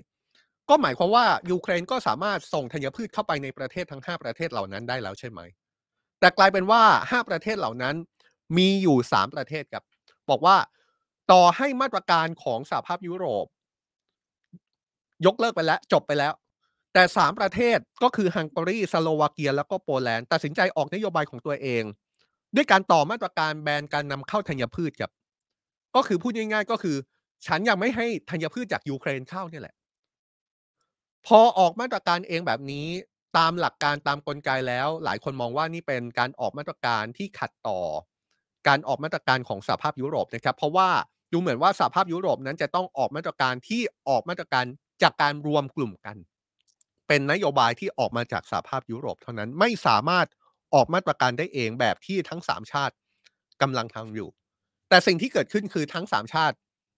[0.69, 5.39] ก็หมายความว่ายูเครนก็สามารถส่งธัญพืชเข้าไปในประเทศทั้ง 5 ประเทศเหล่านั้นได้แล้วใช่ไหม
[6.19, 7.95] แต่กลายเป็นว่า 5 ประเทศเหล่านั้น
[8.57, 9.83] มีอยู่ 3 ประเทศครับ
[10.29, 10.57] บอกว่า
[11.31, 13.45] ต่อให้มาตรการของสหภาพยุโรป
[15.25, 16.33] ยกเลิกไปแล้วจบไปแล้ว
[16.93, 21.83] แต่ 3 ประเทศก็คือฮังการีสโลวาเกีย แล้วก็โปแลนด์ตัดสินใจออกนโยบายของตัวเอง
[22.55, 25.11] ด้วยการต่อมาตรการแบนการนำเข้าธัญพืชครับ
[25.95, 26.97] ก็คือพูดง่ายๆก็คือ
[27.47, 29.75] ฉันยังไม่ให้ธัญพืชจากยูเครนเข้าเนี่ยแหละ
[31.27, 32.87] พอออกมาตรการเองแบบนี้
[33.37, 37.79] ตามหลักการตามกลไกแล้ว หลายคนมองว่านี่เป็นการออกมาตรการที่ขัดต่อ
[38.67, 40.89] การออกมาตรการของสหภาพยุโรปนะครับ เพราะว่า
[41.31, 44.65] ดูเหมือนว่าสหภาพยุโรปนั้นจะต้องออกมาตรการที่ออกมาตรการ
[45.03, 46.17] จากการรวมกลุ่มกัน
[47.07, 50.27] เป็นนโยบายที่ออกมาจากสหภาพยุโรปเท่านั้นไม่สามารถ
[50.75, 52.93] ออกมาตรการได้เองแบบที่ทั้งสามชาติ
[53.61, 54.29] กำลังทำอยู่
[54.89, 56.55] แต่สิ่งที่เกิดขึ้นคือทั้งสามชาติ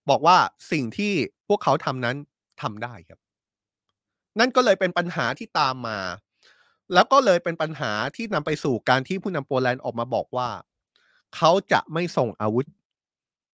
[0.09, 0.37] บอกว่า
[0.71, 1.13] สิ่งที่
[1.47, 2.17] พวกเขาทำนั้น
[2.61, 3.19] ทำได้ครับ
[4.39, 5.99] นั่นก็เลยเป็นปัญหาที่ตามมา
[6.93, 10.49] แล้วก็เลยเป็นปัญหาที่นำไปสู่การที่ผู้นำโปแลนด์ออกมาบอกว่า
[11.35, 12.65] เขาจะไม่ส่งอาวุธ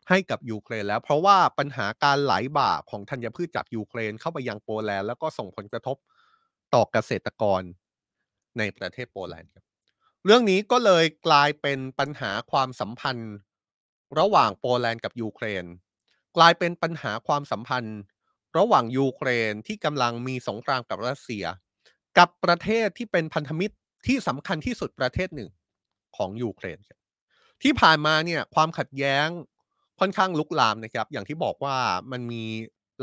[0.09, 5.97] ให้กับยูเครนแล้ว เพราะว่าปัญหาการไหลบ่าของธัญพืชจากยูเครนเข้าไปยังโปแลนด์แล้วก็ส่งผลกระทบ
[6.73, 7.61] ต่อเกษตรกร
[8.57, 9.65] ในประเทศโปแลนด์ครับ
[10.25, 13.33] เรื่องนี้ก็เลยกลายเป็นปัญหาความสัมพันธ์
[14.19, 15.65] ระหว่างโปแลนด์กับยูเครน
[16.37, 17.99] กลายเป็นปัญหาความสัมพันธ์
[18.57, 21.45] ระหว่างยูเครนที่กำลังมีสงครามกับรัสเซีย
[22.17, 23.75] กับประเทศที่เป็นพันธมิตร
[24.07, 25.49] ที่สำคัญที่สุดประเทศหนึ่ง
[26.17, 26.99] ของยูเครนครับ
[27.67, 29.27] ที่ผ่านมาเนี่ยความขัดแย้ง
[29.99, 31.75] ค่อนข้างลุกลามนะครับ อย่างที่บอกว่า
[32.11, 32.43] มันมี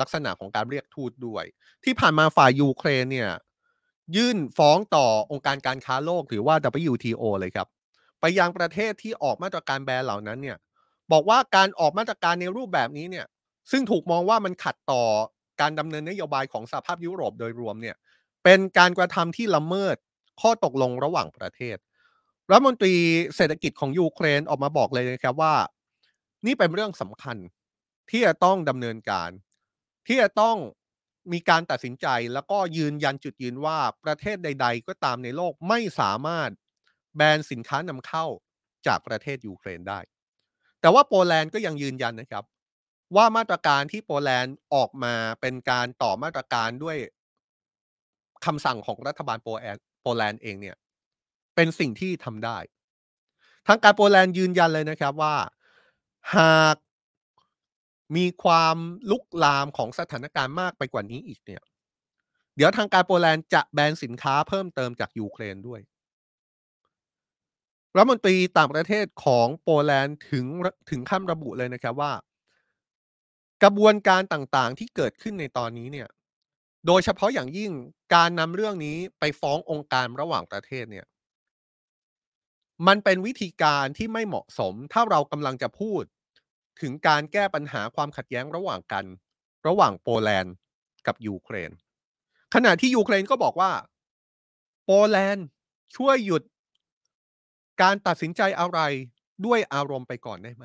[0.01, 1.45] ลักษณะของการเรียกทูตด้วย
[1.85, 3.31] ที่ผ่านมาฝ่ายยูเครนเนี่ย
[4.17, 6.55] ยื่นฟ้องต่อองค์การการค้าโลกหรือว่า
[6.91, 7.69] WTO เลยครับ
[8.21, 10.59] ไปยังประเทศที่ออกมาตรการแบนเหล่านั้นเนี่ย
[11.13, 13.27] บอกว่าการออกมาตรการในรูปแบบนี้เนี่ย
[13.71, 15.03] ซึ่งถูกมองว่ามันขัดต่อ
[15.61, 17.97] การดำเนินนโยบายของสหภาพยุโรปโดยรวมเนี่ย
[18.45, 19.97] เป็นการกระทำที่ละเมิด
[20.41, 21.77] ข้อตกลงระหว่างประเทศ
[22.53, 22.95] รัฐมนตรี
[23.37, 25.55] เศรษฐกิจของยูเครนออกมาบอกเลยนะครับว่า
[26.47, 27.37] นี่เป็นเรื่องสำคัญ
[28.11, 29.31] ที่จะต้องดำเนินการ
[30.07, 30.57] ที่จะต้อง
[31.33, 36.51] มีการตัดสินใจแล้วก็ยืนยันจุดยืนว่าประเทศใด ๆ ก็ตามในโลกไม่สามารถ
[37.17, 38.27] แบนสินค้านำเข้า
[38.87, 40.01] จากประเทศยูเครนได้
[40.81, 42.45] แต่ว่าโปแลนด์ก็ยังยืนยันนะครับ
[43.17, 46.97] ว่ามาตรการที่โปแลนด์ออกมาเป็นการต่อมาตรการด้วย
[48.47, 50.77] คำสั่งของรัฐบาลโปแลนด์โปแลนด์เองเนี่ย
[51.63, 52.59] เป็นสิ่งที่ทำได้
[53.67, 55.37] ทางการโปแลนด์ยืนยันเลยนะครับว่า
[56.37, 56.77] หาก
[58.17, 58.77] มีความ
[59.11, 61.63] ลุกลามของสถานการณ์มากไปกว่านี้อีกเนี่ย
[62.57, 65.81] เดี๋ยวทางการโปแลนด์จะแบนสินค้าเพิ่มเติมจากยูเครนด้วย
[67.97, 70.47] รัฐมนตรีต่างประเทศของโปแลนด์ถึง
[70.91, 72.13] ถึงขั้นระบุเลยนะครับว่า
[73.63, 76.09] กระบวนการต่างๆที่เกิดขึ้นในตอนนี้เนี่ย
[76.87, 77.71] โดยเฉพาะอย่างยิ่ง
[78.15, 81.07] การนำเรื่องนี้ไปฟ้ององค์การระหว่างประเทศเนี่ย
[82.89, 86.03] มันเป็นวิธีการที่ไม่เหมาะสม ถ้าเรากำลังจะพูด
[86.81, 89.05] ถึงการแก้ปัญหาความขัดแย้งระหว่างกัน
[89.67, 90.55] ระหว่างโปแลนด์
[91.07, 91.71] กับยูเครน
[92.55, 93.73] ขณะที่ยูเครนก็บอกว่า
[94.85, 95.47] โปแลนด์
[95.97, 96.43] ช่วยหยุด
[97.83, 98.81] การตัดสินใจอะไร
[99.47, 100.65] ด้วยอารมณ์ไปก่อนได้ไหม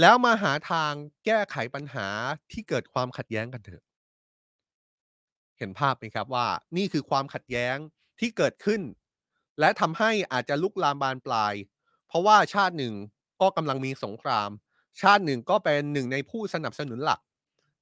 [0.00, 0.92] แล้วมาหาทาง
[1.24, 2.08] แก้ไขปัญหา
[2.52, 3.84] ที่เกิดความขัดแย้งกันเถอะ
[5.58, 7.76] เห็นภาพไหมครับว่า นี่คือความขัดแย้ง
[8.20, 8.80] ที่เกิดขึ้น
[9.60, 11.54] และทำให้อาจจะลุกลามบานปลาย
[12.08, 12.94] เพราะว่าชาติหนึ่ง
[13.40, 14.50] ก็กำลังมีสงคราม
[15.02, 17.20] ชาติหนึ่งก็เป็นหนึ่งในผู้สนับสนุนหลัก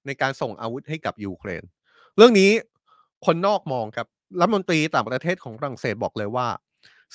[0.06, 1.62] ในการส่งอาวุธให้กับยูเครน
[2.16, 2.50] เรื่องนี้
[3.26, 4.06] คนนอกมองครับ
[4.40, 6.48] รัฐมนตรีต่างประเทศของฝรั่งเศสบอกเลยว่า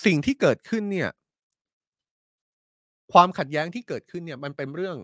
[0.06, 1.10] สิ่งที่เกิดขึ้นเนี่ย
[3.14, 4.98] ความขัดแย้งที่เกิดขึ้นเนี่ยมันเป็นเรื่อง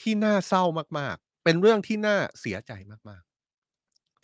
[0.00, 0.64] ที่น่าเศร้า
[0.98, 2.72] มาก ๆ เป็นเรื่องที่น่าเสียใจ
[3.08, 3.33] มาก ๆ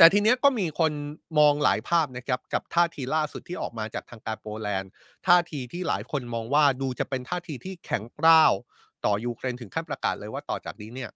[0.00, 0.92] แต่ทีเนี้ยก็มีคน
[1.38, 4.90] มองหลายภาพนะครับกับท่าทีล่าสุดที่ออกมาจากทางการโปแลนด์
[5.26, 8.52] ท่าทีที่หลายคนมองว่าดูจะเป็นท่าทีที่แข็งกร้าว
[9.04, 11.10] ต่อยูเครนถึงขั้นประกาศเลยว่าต่อจากนี้เนี่ย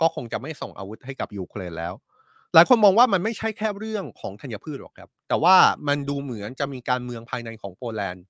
[0.00, 1.94] ก็คงจะไม่ส่งอาวุธให้กับยูเครนแล้ว
[2.54, 5.56] หลายคนมองว่ามันไม่ใช่แค่เรื่องของธัญพืชหรอกครับ แต่ว่า
[5.88, 8.24] มันดูเหมือนจะมีการเมืองภายในของโปแลนด์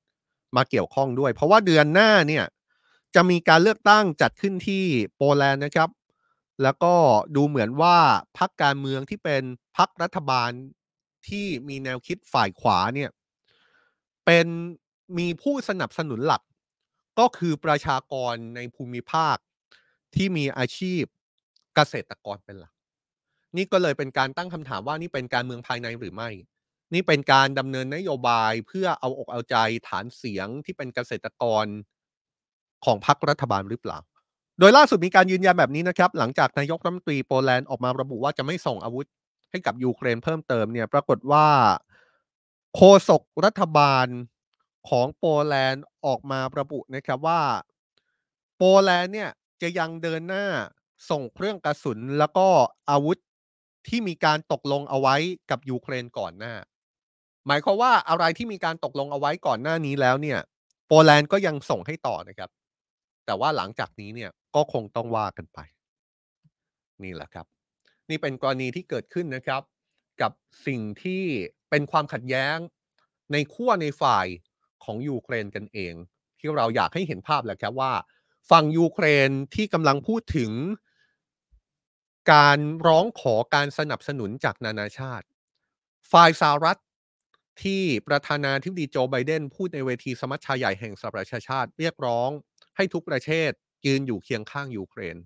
[0.56, 2.44] มาเกี่ยวข้องด้วย เพราะว่าเดือนหน้าเนี่ย
[3.14, 4.84] จะมีการเลือกตั้งจัดขึ้นที่
[5.16, 5.88] โปแลนด์นะครับ
[6.62, 6.94] แล้วก็
[7.36, 7.96] ดูเหมือนว่า
[8.38, 9.42] พรรคการเมืองที่เป็น
[9.76, 10.50] พรรครัฐบาล
[11.28, 13.10] ที่มีแนวคิดฝ่ายขวาเนี่ย
[14.26, 14.46] เป็น
[15.18, 16.42] มีผู้สนับสนุนหลัก
[17.18, 19.36] ก็คือประชากรในภูมิภาค
[20.14, 21.02] ที่มีอาชีพ
[21.74, 22.72] เกษตรกรเป็นหลัก
[23.56, 26.30] นี่ก็เลยเป็นการตั้งคำถามว่านี่เป็นการเมืองภายในหรือไม่
[26.94, 29.56] นี่เป็นการดำเนินนโยบายเพื่อเอาอกเอาใจ
[29.88, 31.66] ฐานเสียงที่เป็นเกษตรกร
[32.84, 33.98] ของพรรครัฐบาลหรือเปล่า
[34.58, 39.06] โดยล่าสุดมีการยืนยันแบบนี้นะครับ หลังจากนายกรัฐมนตรีโปแลนด์ออกมาระบุว่าจะไม่ส่งอาวุธ
[39.50, 41.46] ให้กับยูเครนเพิ่มเติมเนี่ย ปรากฏว่า
[42.74, 44.06] โฆษกรัฐบาล
[44.88, 47.40] ของโปแลนด์ออกมาระบุนะครับว่า
[48.56, 49.30] โปแลนด์เนี่ย
[49.62, 50.46] จะยังเดินหน้า
[51.10, 52.46] ส่งเครื่องกระสุนแล้วก็
[52.90, 53.18] อาวุธ
[53.88, 55.16] ที่มีการตกลงเอาไว้
[55.50, 56.54] กับยูเครนก่อนหน้า
[57.46, 60.38] หมายความว่าอะไรที่มีการตกลงเอาไว้ก่อนหน้านี้แล้วเนี่ย
[60.88, 62.50] โปแลนด์ก็ยังส่งให้ต่อนะครับ
[63.26, 65.58] แต่ว่าหลังจากนี้เนี่ยก็คงต้องว่ากันไป
[67.04, 67.46] นี่แหละครับ
[68.10, 69.62] นี่เป็นกรณีที่เกิดขึ้นนะครับ
[70.22, 70.32] กับ
[70.66, 71.24] สิ่งที่
[71.70, 72.56] เป็นความขัดแย้ง
[73.32, 74.26] ในขั้วในฝ่าย
[74.84, 75.94] ของยูเครนกันเอง
[76.38, 77.92] ที่เราอยากให้เห็นภาพแหละครับว่า
[78.50, 80.52] ฝั่งยูเครนที่กำลังพูดถึง
[82.32, 85.26] การร้องขอการสนับสนุนจากนานาชาติ
[86.12, 86.78] ฝ่ายสหรัฐ
[87.62, 92.30] ที่ประธานาธิบดีโจไบเดนพูดในเวทีสมัชชาใหญ่แห่งสหประชาชาติ เรียกร้อง
[92.76, 93.50] ให้ทุกประเทศ
[93.86, 95.16] ยืนอยู่เคียงข้างยูเครน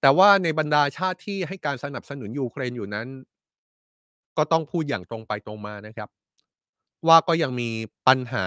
[0.00, 3.08] แต่ว่าในบรรดาชาติที่ให้การสนับสนุนยูเครนอยู่นั้น
[4.36, 6.08] ก็ต้องพูดอย่างตรงไปตรงมานะครับ
[7.06, 7.70] ว่าก็ยังมี
[8.08, 8.46] ปัญหา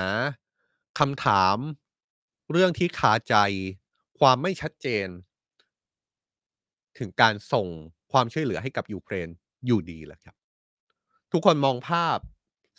[0.99, 1.57] คำถาม
[2.51, 3.35] เรื่องที่คาใจ
[4.19, 5.07] ความไม่ชัดเจน
[6.97, 7.67] ถึงการส่ง
[8.11, 9.27] ความช่วยเหลือให้กับยูเครน
[9.65, 10.35] อยู่ดีแหละครับ
[11.31, 12.19] ทุกคนมองภาพ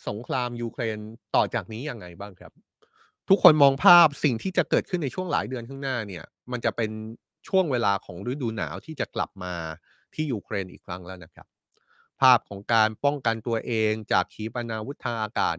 [0.07, 0.97] สงครามยูเครน
[1.35, 2.51] ต่อจากนี้ยังไงบ้างครับ
[3.29, 6.91] ทุกคนมองภาพสิ่งที่จะเกิดขึ้นในช่วงหลายเดือนข้างหน้าเนี่ย มันจะเป็น
[7.47, 9.53] ช่วงเวลาของฤดูหนาวที่จะกลับมา
[10.13, 11.47] ที่ยูเครนอีกครั้งแล้วนะครับ
[12.21, 15.57] ภาพของการป้องกันตัวเองจากขีปนาวุธทางอากาศ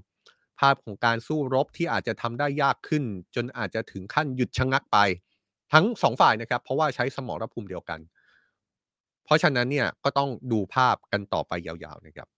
[0.61, 3.05] ภาพของการสู้รบที่อาจจะทำได้ยากขึ้น
[3.35, 4.99] จนอาจจะถึงขั้นหยุดชะงักไป
[5.73, 8.01] ทั้งสองฝ่ายนะครับ เพราะว่าใช้สมรภูมิเดียวกัน
[9.25, 12.29] เพราะฉะนั้นเนี่ยก็ต้องดูภาพกันต่อไปยาวๆนะครับ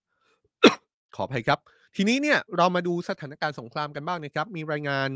[1.15, 1.59] ขออภัยครับ
[1.95, 5.09] ทีนี้เนี่ยเรามาดูสถานการณ์สงครามกันบ้างนะครับ มีรายงาน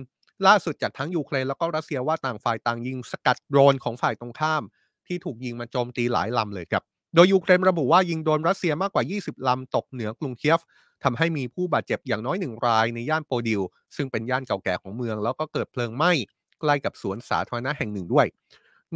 [0.47, 4.63] ล่าสุดจากทั้งยูเครนแล้วก็รัสเซียว่าต่างฝ่ายต่างยิงสกัดโดรนของฝ่ายตรงข้าม
[5.07, 6.83] ที่ถูกยิงมาโจมตีหลายลำเลยครับ
[7.15, 10.59] โดยยูเครนระบุว่ายิงโดรนรัสเซียมากกว่า 20 ลำตกเหนือกรุงเคียฟ
[11.03, 13.61] ทำให้มีผู้บาดเจ็บอย่างน้อยหนึ่งรายในย่านโปดิล
[13.95, 16.11] ซึ่งเป็นย่านเก่าแก่ของเมือง แล้วก็เกิดเพลิงไหม้
[16.59, 18.25] ใกล้กับสวนสาธารณะแห่งหนึ่งด้วย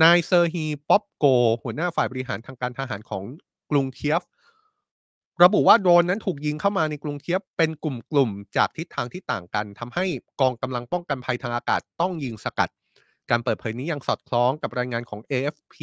[0.03, 1.25] นายเซอร์ฮีป๊อปโก
[1.63, 3.23] หัวหน้าฝ่ายบริหารทางการทหารของ
[3.71, 4.21] กรุงเคียฟ
[5.43, 7.85] ระบุว่าโดรนนั้นถูกยิงเข้ามาในกรุงเคียฟเป็นก
[8.17, 10.05] ลุ่มๆ จากทิศทางที่ต่างกันทำให้
[10.41, 12.69] กองกำลังป้องกันภัยทางอากาศต้องยิงสกัด
[13.29, 15.75] การเปิดเผยนี้ยังสอดคล้องกับรายงานของ AFP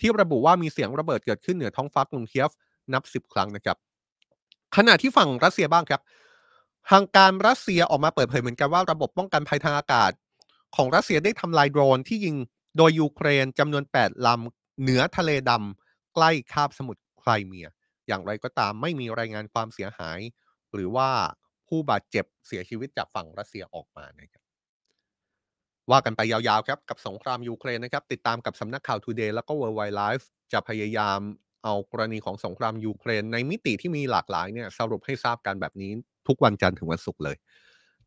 [0.00, 2.50] ที่ระบุว่ามีเสียงระเบิดเกิดขึ้นเหนือท้องฟ้ากรุงเคียฟ
[2.92, 3.76] นับสิบครั้งนะครับ
[4.76, 6.00] ขณะที่ฝั่งรัสเซียบ้างครับ
[6.90, 10.12] ทางการรัสเซียออกมาเปิดเผยเหมือนกันว่าระบบป้องกันภัยทางอากาศ
[10.76, 12.36] ของรัสเซียได้ทำลายโดรนที่ยิง
[12.76, 17.66] โดยยูเครนจำนวน 8ลำเหนือทะเลดำใกล้คาบสมุทรไครเมีย
[18.10, 20.20] อย่างไรก็ตามไม่มีรายงานความเสียหาย
[20.74, 21.08] หรือว่า
[21.68, 24.42] ผู้บาดเจ็บเสียชีวิตจากฝั่งรัสเซียออกมานะครับ
[25.90, 31.20] ว่ากันไปยาวๆครับกับสงครามยูเครนนะครับ ติดตามกับสำนักข่าว Today แล้วก็ World Wide Life จะพยายาม
[31.64, 35.92] เอากรณีของสงครามยูเครนในมิติที่มีหลากหลายเนี่ยสรุปให้ทราบกันแบบนี้
[36.28, 37.36] ทุกวันจันทร์ถึงวันศุกร์เลย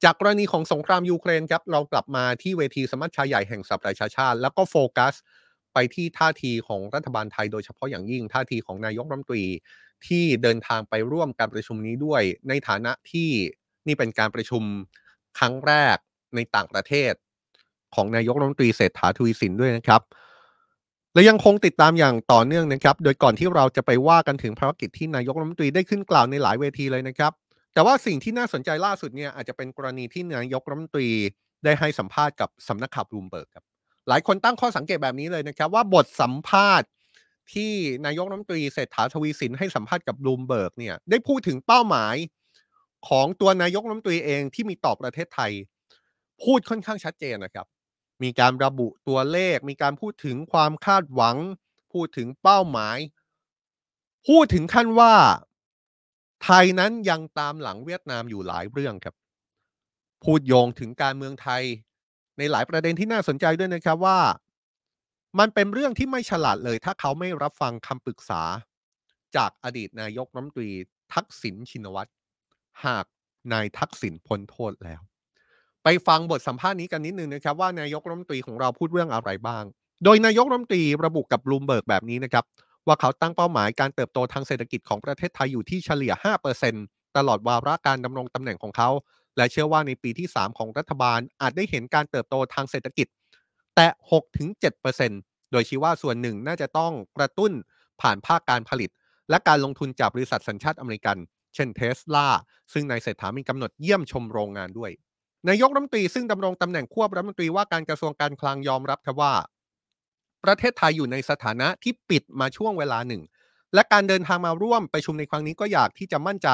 [0.04, 5.14] จากกรณีของสงครามยูเครนครับเรากลับมาที่เวทีสมัชชาใหญ่แห่งสหประชาชาติ แล้วก็โฟกัส
[5.74, 9.46] ไปที่ท่าทีของรัฐบาลไทยโดยเฉพาะอย่างยิ่งท่าทีของนายกรัฐมนตรี
[10.08, 13.30] ที่เดินทางไปร่วมการประชุมนี้ด้วย ในฐานะที่
[13.88, 14.64] นี่เป็นการประชุม
[15.38, 15.98] ครั้งแรก
[16.36, 17.14] ในต่างประเทศ
[17.96, 20.02] ของนายกรัฐมนตรีเศรษฐาทวีสินด้วยนะครับ
[21.14, 27.32] และยังคงติดตามอย่างต่อเนื่องนะครับ โดยก่อนที่เราจะไปว่ากันถึงภารกิจที่นายกรัฐมนตรีได้ขึ้นกล่าวในหลายเวทีเลยนะครับ
[27.74, 31.10] แต่ว่าสิ่งที่น่าสนใจล่าสุดเนี่ยอาจจะเป็นกรณีที่นายกรัฐมนตรี
[31.64, 33.66] ได้ให้สัมภาษณ์กับสำนักข่าวบลูมเบิร์กครับ
[34.08, 36.88] หลายคนตั้งข้อสังเกตแบบนี้เลยนะครับ ว่าบทสัมภาษณ์
[37.54, 37.74] ที่
[38.06, 42.16] นายกรัฐมนตรีเศรษฐาทวีสินให้สัมภาษณ์กับบลูมเบิร์กเนี่ยได้พูดถึงเป้าหมาย
[43.08, 45.52] ของตัวนายกรัฐมนตรีเองที่มีต่อประเทศไทย
[46.44, 47.68] พูดค่อนข้างชัดเจนนะครับ
[48.24, 51.38] มีการระบุตัวเลข มีการพูดถึงความคาดหวัง
[51.94, 52.98] พูดถึงเป้าหมาย
[54.28, 55.14] พูดถึงขั้นว่า
[56.44, 59.16] ไทยนั้นยังตามหลังเวียดนามอยู่หลายเรื่องครับ
[60.24, 61.64] พูดโยงถึงการเมืองไทย
[62.38, 64.20] ในหลายประเด็นที่น่าสนใจด้วยนะครับว่า
[65.40, 68.42] มันเป็นเรื่องที่ไม่ฉลาดเลย ถ้าเขาไม่รับฟังคำปรึกษา
[69.36, 70.70] จากอดีตนายกรัฐมนตรี
[71.14, 72.12] ทักษิณชินวัตร
[72.86, 73.06] หาก
[73.54, 75.02] นายทักษิณพ้นโทษแล้ว
[75.84, 79.64] ไปฟังบทสัมภาษณ์นี้กันนิดนึงนะครับ ว่านายกรัฐมนตรีของเราพูดเรื่องอะไรบ้าง
[80.04, 82.44] โดยนายกรัฐมนตรีระบุกับบลูมเบิร์กแบบนี้นะครับ
[82.88, 86.14] ว่าเขาตั้งเป้าหมายการเติบโตทางเศรษฐกิจของประเทศไทยอยู่ที่เฉลี่ย
[86.66, 88.90] 5%ตลอดวาระการดำรงตำแหน่งของเขา
[89.38, 93.08] และเชื่อว่าในปีที่ 3 ของรัฐบาลอาจได้เห็นการเติบโตทางเศรษฐกิจ
[93.76, 93.88] แต่
[94.70, 97.52] 6-7%โดยชี้ว่าส่วนหนึ่งน่าจะต้องกระตุ้น
[98.02, 98.90] ผ่านภาคการผลิต
[99.30, 101.18] และการลงทุนจากบริษัทสัญชาติอเมริกัน
[101.56, 102.28] เช่นเทสลา
[102.74, 104.92] ซึ่งนายเศรษฐามีกำหนดเยี่ยมชมโรงงานด้วย
[105.50, 109.34] นายกรัฐมนตรีซึ่งดำรงตำแหน่งควบรัฐมนตรีว่าการกระทรวงการคลังยอมรับครับว่า
[110.44, 113.22] ประเทศไทยอยู่ในสถานะที่ปิดมาช่วงเวลาหนึ่ง
[113.74, 116.50] และการเดินทางมาร่วมประชุมในครั้งนี้ก็อยากที่จะมั่นใจ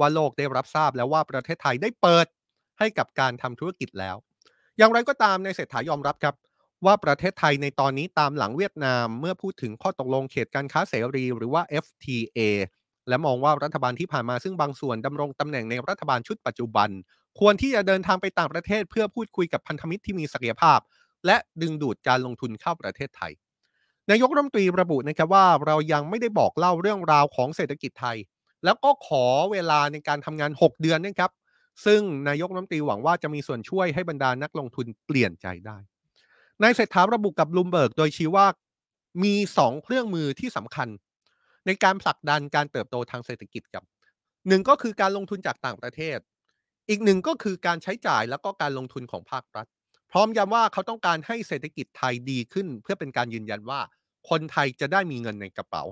[0.00, 2.26] ว่าโลกได้รับทราบแล้วว่าประเทศไทยได้เปิด
[2.78, 4.16] ให้กับการทำธุรกิจแล้ว
[4.78, 6.34] อย่างไรก็ตามในเศรษฐายอมรับครับ
[6.86, 12.40] ว่าประเทศไทยในตอนนี้ตามหลังเวียดนาม เมื่อพูดถึงข้อตกลงเขตการค้าเสรี หรือว่า FTA
[13.08, 16.88] และมองว่ารัฐบาลที่ผ่านมาซึ่งบางส่วนดำรงตำแหน่งในรัฐบาลชุดปัจจุบัน
[17.38, 20.78] ควรที่จะเดินทางไปต่างประเทศเพื่อพูดคุยกับพันธมิตรที่มีศักยภาพ
[21.26, 23.32] และดึงดูดการลงทุนเข้าประเทศไทย
[24.10, 28.16] นายกรัฐมนตรีระบุนะครับว่าเรายังไม่ได้บอกเล่าเรื่องราวของเศรษฐกิจไทย
[28.66, 31.32] แล้วก็ขอเวลาในการทำงาน 6 เดือนนะครับ
[31.84, 35.78] ซึ่งนายกรัฐมนตรีหวังว่าจะมีส่วนช่วยให้บรรดานักลงทุนเปลี่ยนใจได้
[36.62, 38.46] นายเศรษฐาระบุกับลูมเบิร์กโดยชี้ว่า
[39.24, 40.88] มี 2 เครื่องมือที่สำคัญ
[41.66, 43.84] ในการผลักดันการเติบโตทางเศรษฐกิจครับ
[44.48, 46.18] หนึ่งก็คือการลงทุนจากต่างประเทศ
[46.88, 49.66] อีกหนึ่งก็คือการใช้จ่ายแล้วก็การลงทุนของภาครัฐ
[50.10, 53.80] พร้อมย้ำว่าเขาต้องการให้เศรษฐกิจไทยดีขึ้น เพื่อเป็นการยืนยันว่า
[54.30, 55.82] คนไทยจะได้มีเงินในกระเป๋า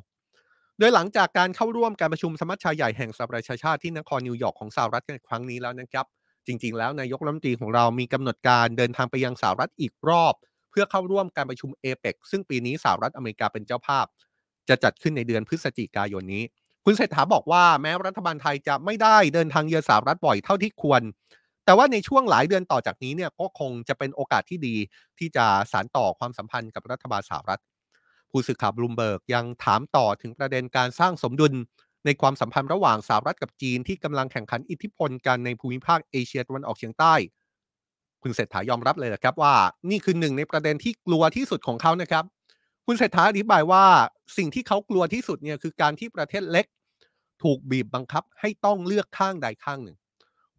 [0.78, 6.06] โดยหลังจากการเข้าร่วมการประชุมสมัชชาใหญ่แห่งสหประชาชาติที่นครนิวยอร์กของสหรัฐในครั้งนี้แล้วนะครับ
[6.46, 10.34] จริง ๆ แล้วนายกรัฐมนตรีของเรามีกำหนดการเดินทางไปยังสหรัฐอีกรอบ
[10.70, 14.06] เพื่อเข้าร่วมการประชุมเอเปกซึ่งปีนี้สหรัฐอเมริกาเป็นเจ้าภาพ
[14.68, 16.44] จะจัดขึ้นในเดือนพฤศจิกายนนี้
[16.84, 21.02] คุณเศรษฐาบอกว่าแม้รัฐบาลไทยจะไม่ได้เดินทางเยือนสหรัฐบ่อยเท่าที่ควร
[21.64, 24.76] แต่ว่าในช่วงหลายเดือนต่อจากนี้เนี่ยก็คงจะเป็นโอกาสที่ดี
[25.18, 27.60] ที่จะสานต่อความสัมพันธ์กับรัฐบาลสหรัฐ
[28.34, 31.54] ผู้สื่อข่าวบลูมเบิร์กยังถามต่อถึงประเด็นการสร้างสมดุล
[32.04, 37.14] ในความสัมพันธ์ระหว่างสหรัฐกับจีนที่กำลังแข่งขันอิทธิพลกันในภูมิภาคเอเชียตะวันออกเฉียงใต้
[38.22, 39.54] คุณเศรษฐายอมรับเลยนะครับว่า
[39.90, 42.24] นี่คือหนึ่งในประเด็นที่กลัวที่สุดของเขานะครับ
[42.86, 43.84] คุณเศรษฐาอธิบายว่า
[44.36, 46.66] สิ่งที่เขากลัวที่สุดเนี่ยคือการที่ประเทศเล็ก
[47.42, 49.96] ถูกบีบบังคับให้ต้องเลือกข้างใดข้างหนึ่ง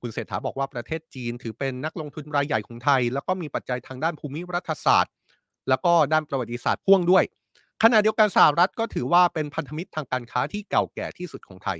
[0.01, 5.13] คุณเศรษฐาบอกว่าประเทศจีนถือเป็นนักลงทุนรายใหญ่ของไทย แล้วก็มีปัจจัยทางด้านภูมิรัฐศาสตร์
[5.69, 7.23] แล้วก็ด้านประวัติศาสตร์พ่วงด้วย
[7.83, 11.79] ขณะเดียวกันสหรัฐก็ถือว่าเป็นพันธมิตรทางการค้าที่เก่าแก่ที่สุดของไทย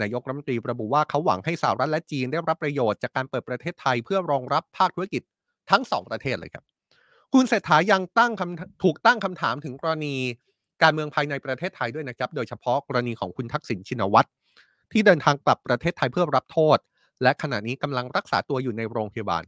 [0.00, 5.22] นายกรัฐมนตรีระบุว่าเขาหวังให้สหรัฐและจีนได้รับประโยชน์จากการเปิดประเทศไทยเพื่อรองรับภาคธุรกิจ
[5.70, 6.64] ทั้งสองประเทศเลยครับ
[7.32, 10.14] คุณเศรษฐายังตั้งคำถูกตั้งคำถามถึงกรณี
[10.82, 14.28] การเมืองภายในประเทศไทยด้วยนะครับ โดยเฉพาะกรณีของคุณทักษิณชินวัตร
[14.92, 16.78] ที่เดินทางกลับประเทศไทยเพื่อรับโทษ
[17.22, 19.42] และขณะนี้กำลังรักษาตัวอยู่ในโรงพยาบาล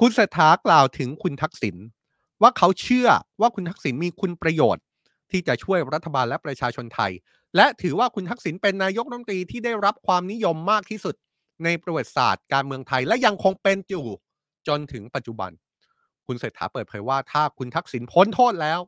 [0.00, 1.76] คุณเศรษฐากล่าวถึงคุณทักษิณ
[2.42, 3.08] ว่าเขาเชื่อ
[3.40, 4.84] ว่าคุณทักษิณมีคุณประโยชน์
[5.30, 7.12] ที่จะช่วยรัฐบาลและประชาชนไทย
[7.56, 11.14] และถือว่าคุณทักษิณเป็นนายกรัฐมนตรีที่ได้รับความนิยมมากที่สุด
[11.64, 14.06] ในประวัติศาสตร์การเมืองไทยและยังคงเป็นอยู่
[14.68, 15.50] จนถึงปัจจุบัน
[16.26, 18.80] คุณเศรษฐาเปิดเผยว่าถ้าคุณทักษิณพ้นโทษแล้ว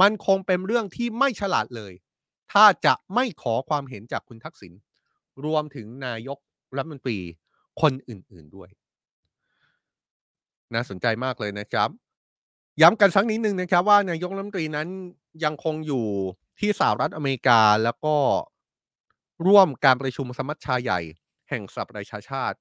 [0.00, 1.92] มันคงเป็นเรื่องที่ไม่ฉลาดเลย
[2.52, 4.72] ถ้าจะไม่ขอความเห็นจากคุณทักษิณ
[5.44, 6.38] รวมถึงนายก
[6.76, 7.18] รัฐมนตรี
[7.80, 8.68] คนอื่น ๆด้วย
[10.74, 11.90] น่าสนใจมากเลยนะครับ
[12.82, 14.88] ย้ำกันสักนิดนึงนะครับว่านายกรัฐมนตรีนั้น
[15.44, 16.06] ยังคงอยู่
[16.60, 18.14] ที่สหรัฐอเมริกาแล้วก็
[19.46, 21.00] ร่วมการประชุมสมัชชาใหญ่
[21.48, 22.56] แห่งสหประชาชาติ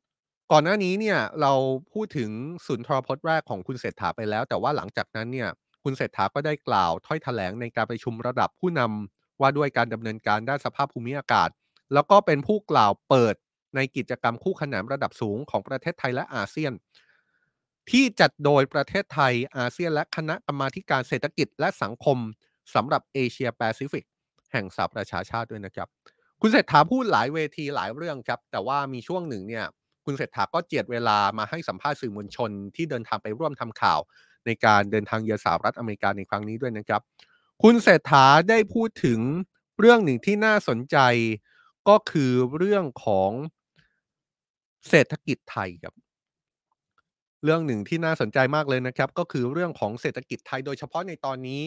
[0.51, 1.53] ก่อนหน้านี้เนี่ยเรา
[1.93, 2.29] พูดถึง
[2.65, 5.49] ศูนย์ทรพจน์แรกของคุณเศรษฐาไปแล้ว แต่ว่าหลังจากนั้นเนี่ย
[5.83, 11.49] คุณเศรษฐาก็ได้กล่าวถ้อยแถลงในการประชุมระดับผู้นำว่าด้วยการดำเนินการด้านสภาพภูมิอากาศ
[11.93, 13.35] แล้วก็เป็นผู้กล่าวเปิด
[13.75, 16.73] ในกิจกรรมคู่ขนานระดับสูงของประเทศไทยและอาเซียน
[17.91, 22.17] ที่จัดโดยประเทศไทยอาเซียนและคณะกรรมาการเศรษฐกิจและสังคม
[22.75, 24.03] สำหรับเอเชียแปซิฟิก
[24.51, 25.87] แห่งสหประชาชาติด้วยนะครับ
[26.41, 29.65] คุณเศรษฐาพูดหลายเวทีหลายเรื่องครับ แต่ว่ามีช่วงหนึ่งเนี่ย
[30.05, 33.99] คุณเศรษฐาก็เจียดเวลามาให้สัมภาษณ์สื่อมวลชนที่เดินทางไปร่วมทำข่าว
[34.45, 37.01] ในการเดินทางเยือนสหรัฐอเมริกาในครั้งนี้ด้วยนะครับ
[37.63, 39.19] คุณเศรษฐาได้พูดถึง
[39.79, 40.97] เรื่องหนึ่งที่น่าสนใจ
[41.89, 43.31] ก็คือเรื่องของ
[44.89, 45.93] เศรษฐกิจไทยครับ
[47.45, 51.63] เรื่องหนึ่งที่น่าสนใจมากเลยนะครับ ก็คือเรื่องของเศรษฐกิจไทยโดยเฉพาะในตอนนี้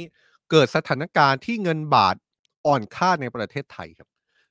[0.51, 2.17] เกิดสถานการณ์ที่เงินบาท
[2.67, 4.09] อ่อนค่าในประเทศไทยครับ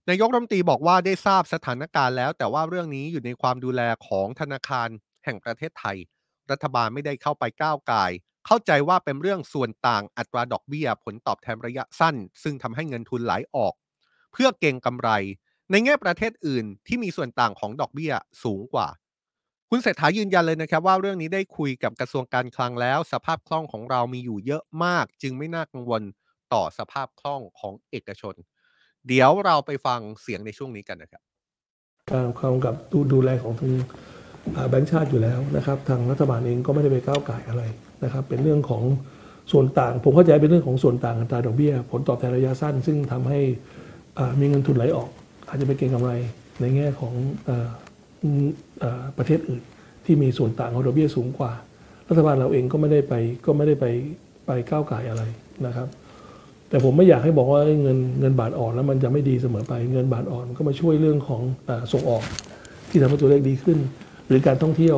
[0.10, 4.90] นายกรัฐมนตรีบอกว่าได้ทราบสถานการณ์แล้ว แต่ว่าเรื่องนี้อยู่ในความดูแลของธนาคาร
[5.26, 5.98] แห่งประเทศไทย
[6.52, 8.06] รัฐบาลไม่ได้เข้าไปก้าวไก่
[8.46, 13.74] เข้าใจว่าเป็นเรื่องส่วนต่างอัตราดอกเบี้ย ผลตอบแทนระยะสั้น ซึ่งทำให้เงินทุนไหลออก
[14.34, 15.10] เพื่อเก็งกำไร
[15.72, 18.14] ในแง่ประเทศอื่นที่มีส่วนต่างของดอกเบี้ย
[18.44, 18.88] สูงกว่า
[19.72, 26.02] คุณเศรษฐายืนยันเลยนะครับว่าเรื่องนี้ได้คุยกับกระทรวงการคลังแล้ว สภาพคล่องของเรามีอยู่เยอะมาก จึงไม่น่ากังวล
[26.54, 28.36] ต่อสภาพคล่องของเอกชน
[29.08, 31.22] เดี๋ยวเราไปฟังเสียงในช่วงนี้กันนะครับ
[32.12, 33.72] การความกับดูดูแลของทาง
[34.70, 37.64] แบงก์ชาติอยู่แล้วนะครับทางรัฐบาลเองก็ไม่ได้ไปก้าวไก่อะไร
[38.04, 38.84] นะครับ เป็นเรื่องของ
[39.52, 43.40] ส่วนต่าง ผมเข้าใจเป็นเรื่องของส่วนต่างอัตราดอกเบี้ย ผลตอบแทนระยะสั้น ซึ่งทำให้
[44.40, 45.10] มีเงินทุนไหลออก
[45.48, 46.12] อาจจะไปเก็งกำไร
[46.62, 47.14] ในแง่ของ
[49.18, 49.64] ประเทศอื่น
[50.06, 51.52] ที่มีส่วนต่างของดอกเบี้ยสูงกว่า
[52.10, 53.14] รัฐบาลเราเองก็ไม่ได้ไป
[53.46, 53.86] ก็ไม่ได้ไป
[54.46, 55.24] ไปก้าวไก่อะไร
[55.66, 55.88] นะครับ
[56.70, 62.24] แต่ผมไม่อยากให้บอกว่าเงินเงินบาทอ่อนแล้วมันจะไม่ดีเสมอไปเงินบาทอ่อนก็มาช่วยเรื่องของอส่งออก
[62.90, 63.78] ที่ทำให้ตัวเลขดีขึ้น
[64.28, 64.98] หรือการท่องเที่ยว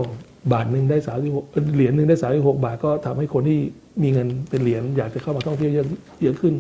[0.53, 3.59] บาทหนึ่งได้สามสิบหกเหรียญหนึ่งได้สามสิบหกบาทก็ทำให้คนที่
[4.03, 5.87] มีเงินเป็นเหรียญอยากจะเข้ามาท่องเที่ยวเยอะ
[6.23, 6.53] เยอะขึ้น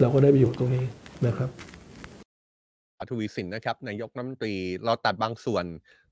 [0.00, 0.84] เราก็ได้ประโยชน์ตรงนี้
[1.26, 1.50] นะครับ
[3.10, 4.54] ทวีสินนะครับนายกรัฐมนตรี
[4.84, 5.64] เราตัดบางส่วน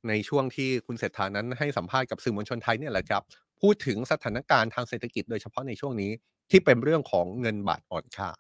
[0.09, 3.23] ในช่วงที่คุณเศรษฐานั้นให้สัมภาษณ์กับสื่อมวลชนไทยเนี่ยแหละครับ
[3.61, 6.11] พูดถึงสถานการณ์ทางเศรษฐกิจโดยเฉพาะในช่วงนี้
[6.51, 8.31] ที่เป็นเรื่องของเงินบาทอ่อนค่า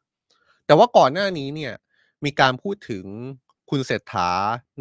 [0.67, 1.75] แต่ว่าก่อนหน้านี้เนี่ย
[2.25, 3.07] มีการพูดถึง
[3.71, 4.31] คุณเศรษฐา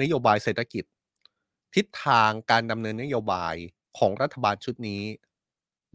[0.01, 0.83] นโยบายเศรษฐกิจ
[1.75, 3.55] ทิศทางการดำเนินนโยบาย
[3.97, 5.03] ของรัฐบาลชุดนี้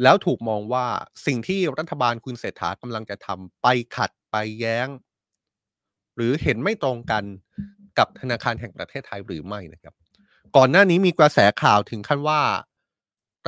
[0.02, 0.86] แล้วถูกมองว่า
[1.26, 3.66] สิ่งที่รัฐบาลคุณเศรษฐากำลังจะทำไป
[3.96, 4.88] ขัดไปแย้ง
[6.16, 7.24] หรือเห็นไม่ตรงกัน
[7.98, 9.94] กับธนาคารแห่งประเทศไทยหรือไม่นะครับ
[10.56, 12.40] ก่อนหน้านี้มีกระแสข่าวถึงขั้นว่า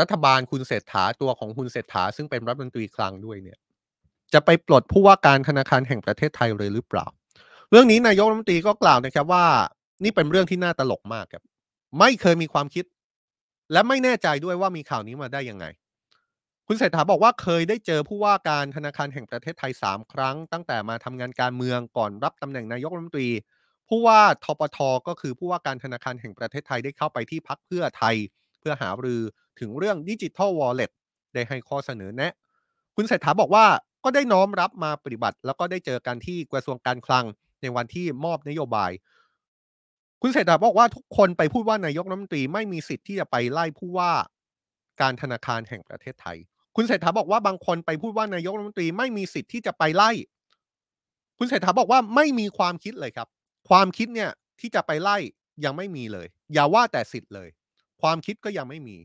[0.00, 3.58] รัฐบาลคุณเศรษฐาตัวของคุณเศรษฐาซึ่งเป็นรัฐมนตรีคลังด้วยเนี่ย
[4.32, 7.06] จะไปปลดผู้ว่าการธนาคารแห่งประเทศไทยเลยหรือเปล่า
[7.70, 9.44] เรื่องนี้นายกรัฐมนตรีก็กล่าวนะครับว่า
[10.04, 11.42] นี่เป็นเรื่องที่น่าตลกมากครับ
[11.98, 12.84] ไม่เคยมีความคิด
[13.72, 15.66] และไม่แน่ใจด้วยว่ามีข่าวนี้มาได้ยังไง
[16.66, 23.28] คุณเศรษฐาบอกว่าเคยได้เจอผู้ว่าการธนาคารแห่งประเทศไทย3ครั้ง ตั้งแต่มาทำงานการเมืองก่อนรับตำแหน่งนายกรัฐมนตรี
[23.88, 24.78] ผู้ว่าทปท
[25.08, 28.16] ก็คือผู้ว่าการธนาคารแห่งประเทศไทยได้เข้าไปที่พักเพื่อไทย
[28.60, 29.22] เพื่อหารือ
[29.60, 30.90] ถึงเรื่องดิจิทัลวอลเล็ต
[31.34, 32.32] ได้ให้ข้อเสนอแนะ
[32.96, 33.66] คุณเศรษฐาบอกว่า
[34.04, 37.24] ก็ได้น้อมรับมาปฏิบัติ แล้วก็ได้เจอกันที่กระทรวงการคลัง
[37.62, 38.90] ในวันที่มอบนโยบาย
[40.22, 44.12] คุณเศรษฐาบอกว่าทุกคนไปพูดว่านายกรัฐมนตรีไม่มีสิทธิ์ที่จะไปไล่ผู้ว่า
[45.00, 46.38] การธนาคารแห่งประเทศไทย
[46.76, 50.10] คุณเศรษฐาบอกว่าบางคนไปพูดว่านายกรัฐมนตรีไม่มีสิทธิ์ที่จะไปไล่
[51.38, 53.28] คุณเศรษฐาบอกว่าไม่มีความคิดเลยครับ
[53.68, 55.16] ความคิดเนี่ยที่จะไปไล่
[55.64, 57.48] ยังไม่มีเลย อย่าว่าแต่สิทธิ์เลย
[58.02, 58.96] ความคิดก็ยังไม่มี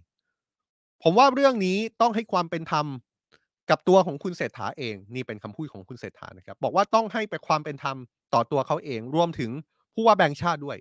[1.04, 2.86] ผมว่าเรื่องนี้ต้องให้ความเป็นธรรม
[3.70, 7.98] กับตัวของคุณเศรษฐาเอง นี่เป็นคำพูดของคุณเศรษฐานะครับ บอกว่าต้องให้ไปความเป็นธรรม
[8.34, 9.52] ต่อตัวเขาเองรวมถึง
[9.94, 10.78] ผู้ว่าแบงค์ชาติด้วย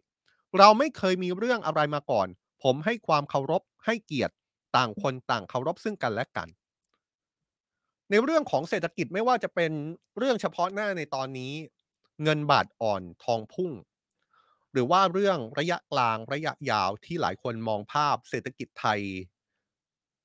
[0.59, 2.29] เราไม่เคยมีเรื่องอะไรมาก่อน
[2.63, 4.35] ผมให้ความเคารพให้เกียรติ
[4.77, 6.49] ต่างคนต่างเคารพซึ่งกันและกัน
[8.11, 9.73] ในเรื่องของเศรษฐกิจไม่ว่าจะเป็น
[10.19, 11.53] เรื่องเฉพาะหน้าในตอนนี้
[12.23, 13.73] เงินบาทอ่อนทองพุ่ง
[14.73, 19.01] หรือว่าเรื่องระยะกลางระยะยาวที่หลายคนมองภาพเศรษฐกิจไทย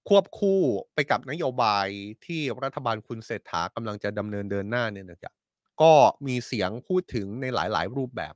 [0.07, 0.61] ควบคู่
[0.93, 1.87] ไปกับนโยบาย
[2.25, 5.33] ที่รัฐบาลคุณเศรษฐากำลังจะดำเนินเดินหน้าเนี่ยนะครับ
[5.81, 5.93] ก็
[6.27, 8.33] มีเสียงพูดถึงในหลายๆ รูปแบบ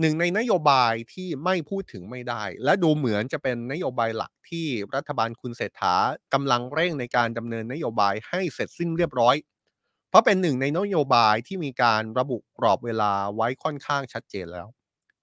[0.00, 5.94] หนึ่งในนโยบายที่ไม่พูดถึงไม่ได้ และดูเหมือนจะเป็นนโยบายหลักที่รัฐบาลคุณเศรษฐา
[6.34, 9.34] กำลังเร่งในการดำเนินนโยบายให้เสร็จสิ้นเรียบร้อย
[10.10, 14.66] เพราะเป็นหนึ่งในนโยบายที่มีการระบุกรอบเวลาไว้ค่อนข้างชัดเจนแล้ว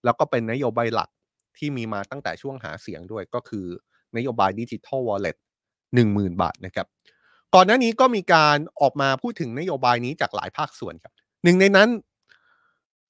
[0.03, 1.09] แล้วก็เป็นนโยบายหลัก
[1.57, 3.65] ที่มีมาตั้งแต่ช่วงหาเสียงด้วยก็คือ
[4.17, 5.35] นโยบายดิจิทัลวอลเล็ต
[5.95, 6.87] หนึ่งหมื่นบาทนะครับ
[7.55, 11.13] ก่อนหน้านี้ก็มีการออกมาพูดถึงนโยบายนี้จากหลายภาคส่วนครับ
[11.43, 11.89] หนึ่งในนั้น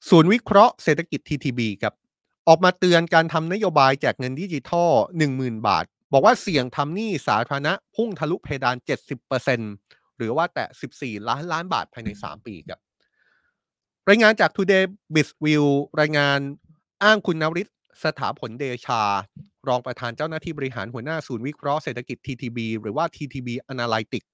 [0.09, 1.93] ศูนย์วิเคราะห์เศรษฐกิจ TTB ครับ
[2.47, 4.91] ออกมาเตือนการทำนโยบายแจกเงินดิจิทัล
[5.29, 8.75] 10,000 บาท บอกว่าเสี่ยงทำหนี้สาธารณะพุ่งทะลุเพดาน
[9.41, 12.79] 70% หรือว่าแตะ 14 ล้านล้านบาทภายใน 3 ปีครับ
[14.09, 15.65] รายงานจาก Today b i z v i e w
[15.99, 16.39] รายงาน
[17.03, 17.67] อ้างคุณนริศ
[18.03, 19.01] สถาผลเดชา
[19.67, 24.27] รองประธานเจ้าหน้าที่บริหารหัวหน้าศูนย์วิเคราะห์เศรษฐกิจ TTB หรือว่า TTB Analytics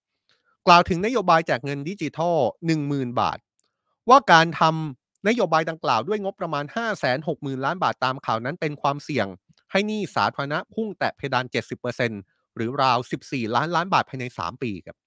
[0.68, 2.38] กล่าวถึงนโยบายแจกเงินดิจิทัล
[2.78, 3.38] 10,000 บาท
[4.10, 6.66] ว่าการทำนโยบายดังกล่าวด้วยงบประมาณ
[7.16, 9.28] 560,000 ล้านบาทตามข่าวนั้นเป็นความเสี่ยง
[9.72, 11.46] ให้หนี้สาธารณะพุ่งแตะเพดาน
[12.02, 14.98] 70%หรือราว 14 ล้านล้านบาทภายใน 3 ปีครับ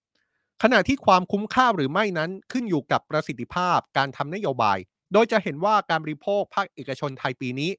[0.62, 4.78] ขณะที่ความคุ้มค่าหรือไม่นั้นขึ้นอยู่กับประสิทธิภาพการทำนโยบาย
[5.12, 7.70] โดยจะเห็นว่าการบริโภคภาคเอกชนไทยปีนี้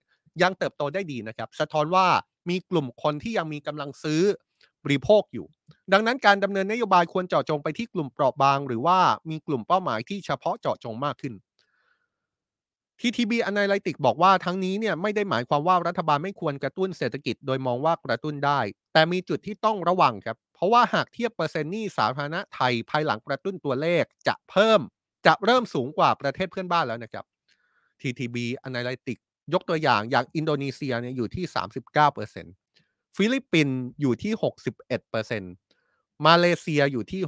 [0.42, 2.08] ยังเติบโตได้ดีนะครับ สะท้อนว่า
[2.50, 4.22] มีกลุ่มคนที่ยังมีกำลังซื้อ
[4.84, 5.48] บริโภคอยู่
[5.94, 9.00] ดังนั้นการดำเนินนโยบายควรเจาะจงไปที่กลุ่มเปราะบาง หรือว่า
[9.30, 11.34] มีกลุ่มเป้าหมายที่เฉพาะเจาะจงมากขึ้น
[13.00, 18.60] TTB Analytics บอกว่าทั้งนี้เนี่ยไม่ได้หมายความว่ารัฐบาลไม่ควรกระตุ้นเศรษฐกิจโดยมองว่ากระตุ้นได้
[18.94, 24.80] แต่มีจุดที่ต้องระวังครับ เพราะว่าหากเทียบเปอร์เซ็นต์หนี้สาธารณะไทยภายหลังกระตุ้นตัวเลขจะเพิ่ม
[25.28, 27.26] จะเริ่มสูงกว่าประเทศเพื่อนบ้านแล้วนะครับ
[28.02, 28.38] TTB
[28.68, 31.46] Analytics ยกตัวอย่างอย่างอินโดนีเซียเนี่ยอยู่ที่
[32.12, 34.34] 39%ฟิลิปปินส์อยู่ที่
[35.50, 37.22] 61%มาเลเซียอยู่ที่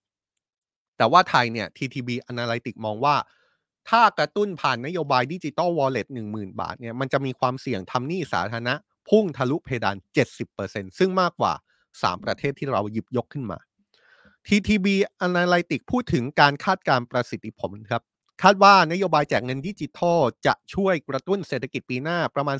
[0.00, 3.16] 62%แต่ว่าไทยเนี่ย TTB Analytics มองว่า
[3.88, 8.74] ถ้ากระตุ้นผ่านนโยบายดิจิตอลวอลเล็ต10,000บาทเนี่ยมันจะมีความเสี่ยงทำหนี้สาธารณะ
[9.08, 9.96] พุ่งทะลุเพดาน
[10.46, 11.52] 70%ซึ่งมากกว่า
[12.02, 13.58] 3 ประเทศที่เราหยิบยกขึ้นมา
[14.46, 14.86] TTB
[15.26, 18.02] Analytics พูดถึงการคาดการณ์ประสิทธิผลครับ
[18.42, 22.56] คาดว่านโยบายแจกเงินดิจิทัล จะช่วยกระตุ้นเศรษฐกิจปีหน้าประมาณ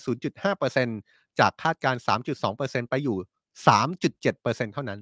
[0.68, 2.00] 0.5%จากคาดการณ์
[2.44, 3.16] 3.2%ไปอยู่
[3.66, 5.00] 3.7%เท่านั้น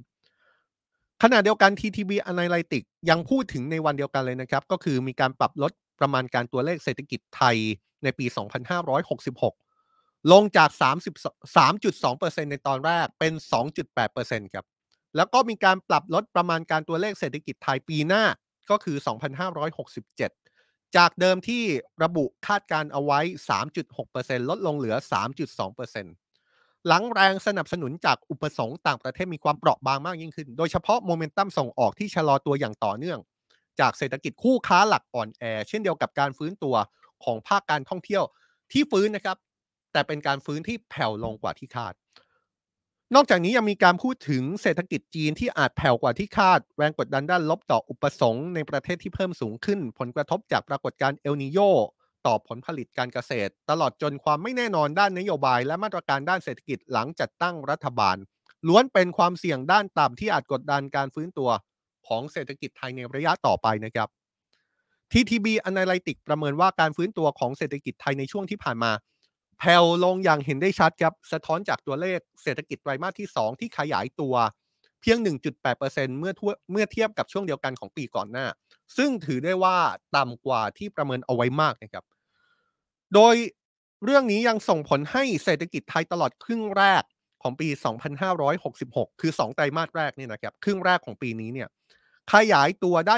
[1.23, 7.57] ขณะเดียวกัน TTB Analytics ยังพูดถึงในวันเดียวกันเลยนะครับ ก็คือมีการปรับลดประมาณการตัวเลขเศรษฐกิจไทย
[8.05, 8.27] ในปี
[9.19, 9.68] 2566
[10.33, 13.33] ลงจาก3.2%ในตอนแรกเป็น
[13.93, 14.65] 2.8%ครับ
[15.17, 18.23] แล้วก็มีการปรับลดประมาณการตัวเลขเศรษฐกิจไทยปีหน้า
[18.71, 18.97] ก็คือ
[19.77, 21.63] 2,567 จากเดิมที่
[22.05, 23.21] ระบุคาดการเอาไว้
[23.81, 24.97] 3.6%ลดลงเหลือ
[26.07, 33.19] 3.2%หลังแรงสนับสนุนจากอุปสงค์ต่างประเทศมีความเปราะบางมากยิ่งขึ้น โดยเฉพาะโมเมนตัมส่งออกที่ชะลอตัวอย่างต่อเนื่อง
[33.81, 36.75] จากเศรษฐกิจคู่ค้าหลักอ่อนแอ เช่นเดียวกับการฟื้นตัว
[37.25, 38.23] ของภาคการท่องเที่ยว
[38.73, 39.37] ที่ฟื้นนะครับ
[39.93, 41.95] แต่เป็นการฟื้นที่แผ่วลงกว่าที่คาด
[43.15, 51.59] นอกจากนี้ยังมีการพูดถึงเศรษฐกิจจีนที่อาจแผ่วกว่าที่คาด แรงกดดันด้านลบต่ออุปสงค์ในประเทศที่เพิ่มสูงขึ้น ผลกระทบจากปรากฏการณ์เอลนิโย
[52.27, 58.17] ต่อผลผลิตการเกษตร ตลอดจนความไม่แน่นอนด้านนโยบาย และมาตรการด้านเศรษฐกิจหลังจัดตั้งรัฐบาล
[58.69, 61.51] ล้วนเป็นความเสี่ยงด้านต่ำที่อาจกดดันการฟื้นตัว
[62.07, 64.09] ของเศรษฐกิจไทยในระยะต่อไปนะครับ
[65.13, 68.93] TTB Analytics ประเมินว่าการฟื้นตัวของเศรษฐกิจไทยในช่วงที่ผ่านมา
[69.59, 74.35] แผ่วลงอย่างเห็นได้ชัดครับ สะท้อนจากตัวเลขเศรษฐกิจไตรมาสที่ 2 ที่ขยายตัว
[75.01, 75.19] เพียง
[75.69, 76.33] 1.8%เมื่อ
[76.73, 78.47] เมื่อเทียบกับช่วงเดียวกันของปีก่อนหน้า
[78.97, 79.77] ซึ่งถือได้ว่า
[80.17, 82.05] ต่ำกว่าที่ประเมินเอาไว้มากนะครับ
[83.15, 83.35] โดย
[84.05, 87.03] เรื่องนี้ยังส่งผลให้เศรษฐกิจไทยตลอดครึ่งแรก
[87.43, 87.69] ของปี
[88.25, 91.69] 2566 คือ 2 ไตรมาสแรกนี่นะครับ ครึ่งแรกของปีนี้เนี่ย
[92.35, 93.17] ขยายตัวได้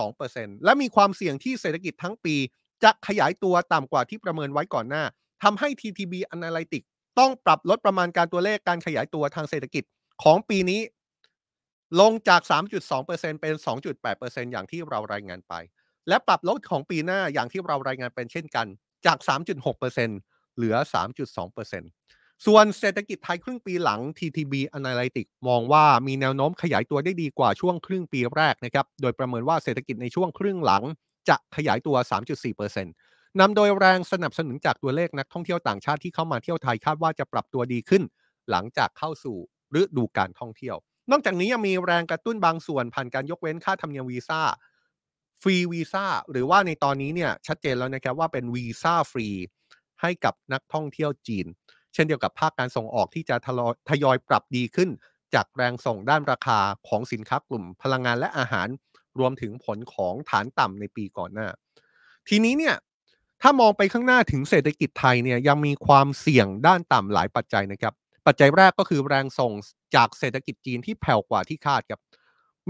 [0.00, 2.34] 2.2%และมีความเสี่ยงที่เศรษฐกิจทั้งปี
[2.84, 5.04] จะขยายตัวต่ำกว่าที่ประเมินไว้ก่อนหน้า
[5.42, 6.86] ทำให้ TTB Analytics
[7.18, 9.84] ต้องปรับลดประมาณการตัวเลขการขยายตัวทางเศรษฐกิจ
[10.22, 10.80] ของปีนี้
[12.00, 12.40] ลงจาก
[12.90, 13.54] 3.2%เป็น
[14.02, 15.54] 2.8%อย่างที่เรารายงานไป
[16.08, 18.66] และปรับลดของปีหน้าอย่างที่เรารายงานเป็นเช่นกัน
[19.06, 19.18] จาก
[19.68, 20.76] 3.6%เหลือ
[21.54, 30.82] 3.2%ส่วนเศรษฐกิจไทยครึ่งปีหลัง TTB Analytics มองว่ามีแนวโน้มขยายตัวได้ดีกว่าช่วงครึ่งปีแรกนะครับ โดยประเมินว่าเศรษฐกิจในช่วงครึ่งหลัง
[31.28, 38.02] จะขยายตัว 3.4% นำโดยแรงสนับสนุนจากตัวเลขนักท่องเที่ยวต่างชาติที่เข้ามาเที่ยวไทยคาดว่าจะปรับตัวดีขึ้น
[38.50, 39.36] หลังจากเข้าสู่
[39.80, 40.76] ฤดูการท่องเที่ยว
[41.10, 44.40] นอกจากนี้ยังมีแรงกระตุ้นบางส่วนผ่านการยกเว้นค่าธรรมเนียมวีซ่า
[45.42, 49.28] ฟรีวีซ่าหรือว่าในตอนนี้เนี่ยชัดเจนแล้วนะครับว่าเป็นวีซ่าฟรี
[50.00, 51.46] ให้กับนักท่องเที่ยวจีน
[51.94, 53.36] เช่นเดียวกับภาคการส่งออกที่จะ
[53.88, 54.90] ทยอยปรับดีขึ้น
[55.34, 56.58] จากแรงส่งด้านราคา
[56.88, 58.68] ของสินค้ากลุ่มพลังงานและอาหาร
[59.18, 61.48] รวมถึงผลของฐานต่ำในปีก่อนหน้า
[62.28, 62.74] ทีนี้เนี่ย
[63.42, 67.94] ถ้ามองไปข้างหน้าถึงเศรษฐกิจไทยเนี่ยยังมีความเสี่ยงด้านต่ำหลายปัจจัยนะครับ
[68.26, 69.52] ปัจจัยแรกก็คือแรงส่ง
[69.94, 72.00] จากเศรษฐกิจจีนที่แผ่วกว่าที่คาดครับ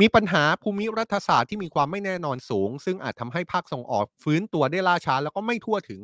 [0.01, 6.01] มีปัญหาภูมิรัฐศาสตร์ที่มีความไม่แน่นอนสูง ซึ่งอาจทำให้ภาคส่งออกฟื้นตัวได้ล่าช้าแล้วก็ไม่ทั่วถึง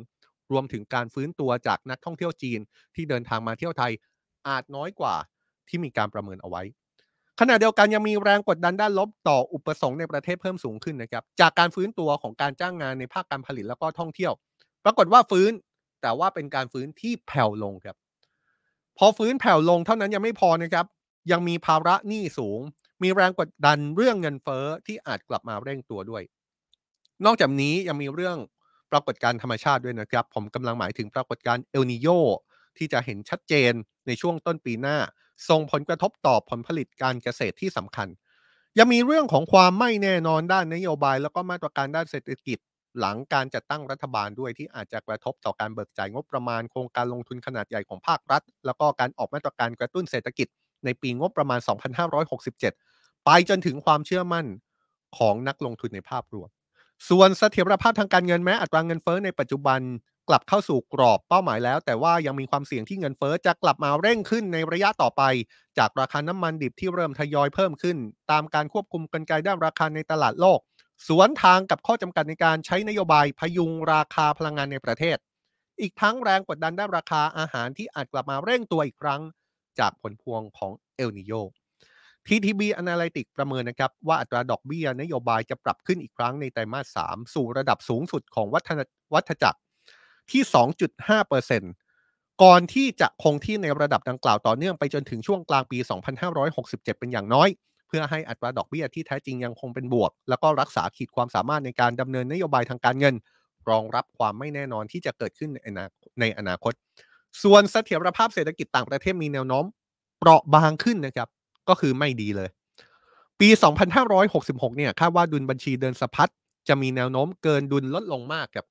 [0.51, 2.59] รวมถึงการฟื้นตัวจากนักท่องเที่ยวจีน
[2.95, 3.91] ที่เดินทางมาเที่ยวไทย
[4.47, 5.15] อาจน้อยกว่า
[5.69, 6.63] ที่มีการประเมินเอาไว้
[7.39, 14.33] ขณะเดียวกันยังมีแรงกดดันด้านลบต่ออุปสงค์ในประเทศเพิ่มสูงขึ้นนะครับจากการฟื้นตัวของการจ้างงานในภาคการผลิตแล้วก็ท่องเที่ยว
[14.89, 15.51] ปรากฏว่าฟื้น
[16.01, 17.95] แต่ว่าเป็นการฟื้นที่แผ่วลงครับ
[18.97, 20.85] พอฟื้นแผ่วลงเท่านั้นยังไม่พอนะครับ
[21.31, 22.59] ยังมีภาระหนี้สูง
[23.03, 26.23] มีแรงกดดันเรื่องเงินเฟ้อที่อาจกลับมาเร่งตัวด้วย
[27.25, 28.37] นอกจากนี้ยังมีเรื่อง
[28.91, 32.07] ปรากฏการธรรมชาติด้วยนะครับ ผมกำลังหมายถึงปรากฏการเอลนิโย
[32.77, 33.73] ที่จะเห็นชัดเจน
[34.07, 34.97] ในช่วงต้นปีหน้า
[35.49, 38.07] ส่งผลกระทบต่อผลผลิตการเกษตรที่สำคัญ
[38.77, 42.59] ยังมีเรื่องของความไม่แน่นอนด้านนโยบาย แล้วก็มาตรการด้านเศรษฐกิจ
[42.99, 50.47] หลังการจัดตั้งรัฐบาลด้วยที่อาจจะกระทบต่อการเบิกจ่ายงบประมาณโครงการลงทุนขนาดใหญ่ของภาครัฐ แล้วก็การออกมาตรการกระตุ้นเศรษฐกิจ
[50.85, 51.59] ในปีงบประมาณ
[52.43, 54.45] 2567 ไปจนถึงความเชื่อมั่น
[55.17, 56.49] ของนักลงทุนในภาพรวม
[57.09, 59.79] ส่วนเสถียรภาพทางการเงินแม้อัตราเงินเฟ้อในปัจจุบัน
[60.29, 65.23] กลับเข้าสู่กรอบเป้าหมายแล้ว แต่ว่ายังมีความเสี่ยงที่เงินเฟ้อจะกลับมาเร่งขึ้นในระยะต่อไป
[65.77, 67.97] จากราคาน้ำมันดิบที่เริ่มทยอยเพิ่มขึ้น
[68.31, 70.59] ตามการควบคุมกลไกด้านราคาในตลาดโลก
[71.05, 75.17] สวนทางกับข้อจำกัดในการใช้นโยบายพยุงราคาพลังงานในประเทศ
[75.81, 79.21] อีกทั้งแรงกดดันด้านราคาอาหารที่อาจกลับมาเร่งตัวอีกครั้ง
[79.79, 81.33] จากผลพวงของเอลนิโย
[82.27, 88.69] TTB Analytics ประเมินนะครับว่าอัตราดอกเบี้ยนโยบายจะปรับขึ้นอีกครั้งในไตรมาส 3 สู่ระดับสูงสุดของวัฒ
[89.13, 89.59] วัฏจักร
[90.31, 90.41] ที่
[91.61, 95.77] 2.5%ก่อนที่จะคงที่ในระดับดังกล่าวต่อเนื่องไปจนถึงช่วงกลางปี
[96.33, 97.49] 2567 เป็นอย่างน้อย
[97.87, 103.15] เพื่อให้อัตราดอกเบี้ยที่แท้จริงยังคงเป็นบวก แล้วก็รักษาขีดความสามารถในการดำเนินนโยบายทางการเงิน
[103.69, 105.49] รองรับความไม่แน่นอนที่จะเกิดขึ้น
[106.19, 106.73] ในอนาคต
[107.43, 109.65] ส่วนเสถียรภาพเศรษฐกิจต่างประเทศมีแนวโน้ม
[110.19, 111.27] เปราะบางขึ้นนะครับ
[111.69, 112.49] ก็คือไม่ดีเลย
[113.39, 113.49] ปี
[114.13, 116.31] 2566 เนี่ยคาดว่าดุลบัญชีเดินสะพัด
[116.67, 118.65] จะมีแนวโน้มเกินดุลลดลงมากครับ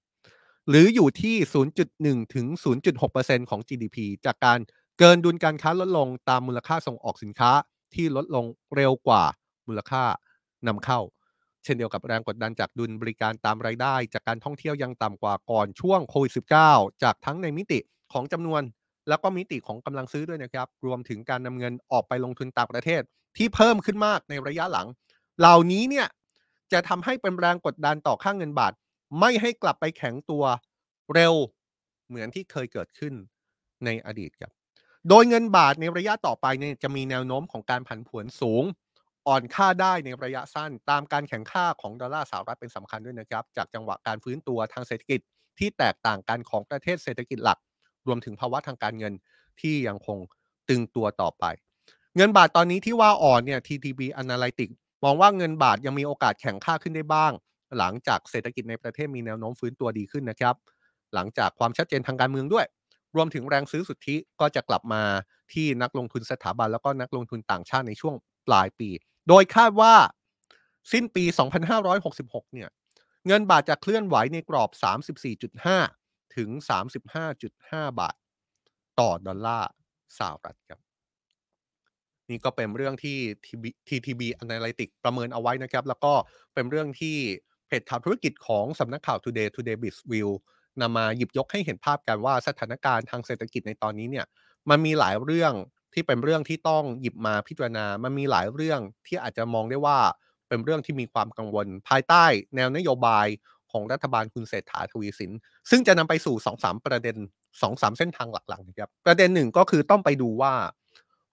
[0.68, 1.36] หรืออยู่ที่
[1.84, 2.46] 0.1 ถึง
[2.98, 3.96] 0.6%ของ GDP
[4.26, 4.58] จากการ
[4.98, 7.50] เกินดุลการค้าลดลงตามมูลค่าส่งออกสินค้า
[7.94, 8.44] ที่ลดลง
[8.76, 9.22] เร็วกว่า
[9.66, 10.04] มูลค่า
[10.66, 11.00] นำเข้า
[11.64, 16.32] เช่นเดียวกับแรงกดดันจากดุลบริการตามรายได้ จากการท่องเที่ยวยังต่ำกว่าก่อนช่วงโควิด
[16.66, 17.78] -19 จากทั้งในมิติ
[18.12, 18.62] ของจำนวน
[19.08, 23.02] แล้วก็มิติของกำลังซื้อด้วยนะครับ รวมถึงการนำเงินออกไปลงทุนต่างประเทศ
[23.36, 24.86] ที่เพิ่มขึ้นมากในระยะหลัง
[25.38, 26.06] เหล่านี้เนี่ย
[26.72, 28.72] จะทำให้เป็นแรงกดดันต่อค่างเงินบาท
[29.20, 30.44] ไม่ให้กลับไปแข็งตัว
[31.14, 31.34] เร็ว
[32.08, 33.14] เหมือนที่เคยเกิดขึ้น
[33.84, 34.52] ในอดีตครับ
[35.08, 38.64] โดยเงินบาทในระยะต่อไปเนี่ยจะมีแนวโน้มของการผันผวนสูง
[39.26, 45.20] อ่อนค่าได้ในระยะสั้น ตามการแข่งค่าของดอลลาร์สหรัฐเป็นสำคัญด้วยนะครับ จากจังหวะการฟื้นตัวทางเศรษฐกิจ
[45.58, 47.58] ที่แตกต่างกันของประเทศเศรษฐกิจหลัก
[48.06, 49.12] รวมถึงภาวะทางการเงิน
[49.60, 50.18] ที่ยังคง
[50.68, 51.44] ตึงตัวต่อไป
[52.16, 57.32] เงินบาทตอนนี้ที่ว่าอ่อนเนี่ย TTB Analytics มองว่าเงินบาทยังมีโอกาสแข็งค่าขึ้นได้บ้าง
[57.78, 60.54] หลังจากเศรษฐกิจในประเทศมีแนวโน้มฟื้นตัวดีขึ้นนะครับ
[61.14, 62.66] หลังจากความชัดเจนทางการเมืองด้วย
[63.16, 65.02] รวมถึงแรงซื้อสุทธิก็จะกลับมา
[65.52, 68.14] ที่นักลงทุนสถาบันแล้วก็นักลงทุนต่างชาติในช่วง
[68.46, 68.88] ปลายปี
[69.28, 69.94] โดยคาดว่า
[70.92, 71.24] สิ้นปี
[71.88, 72.68] 2566 เนี่ย
[73.26, 74.70] เงินบาทจะเคลื่อนไหวในกรอบ
[75.52, 76.50] 34.5 ถึง
[77.24, 78.16] 35.5 บาท
[79.00, 79.70] ต่อดอลลาร์
[80.18, 80.80] สหรัฐครับ
[82.30, 83.16] นี่ก็เป็นเรื่องที่
[83.88, 86.12] TTB Analytics ประเมินเอาไว้นะครับ แล้วก็
[86.54, 87.16] เป็นเรื่องที่
[87.66, 90.30] เพจข่าวธุรกิจของสำนักข่าว Today Today Biz View
[90.80, 94.26] นำมาหยิบยกให้เห็นภาพกันว่าสถานการณ์ทางเศรษฐกิจในตอนนี้เนี่ย
[94.70, 95.52] มันมีหลายเรื่อง
[95.94, 99.98] ที่เป็นเรื่องที่ต้องหยิบมาพิจารณา มันมีหลายเรื่องที่อาจจะมองได้ว่า
[100.48, 102.24] เป็นเรื่องที่มีความกังวล ภายใต้
[102.56, 103.26] แนวนโยบาย
[103.72, 105.32] ของรัฐบาลคุณเศรษฐาทวีสิน
[105.70, 107.16] ซึ่งจะนำไปสู่2-3ประเด็น
[107.56, 110.54] 2-3เส้นทางหลักๆนะครับประเด็นหนึ่งก็คือต้องไปดูว่า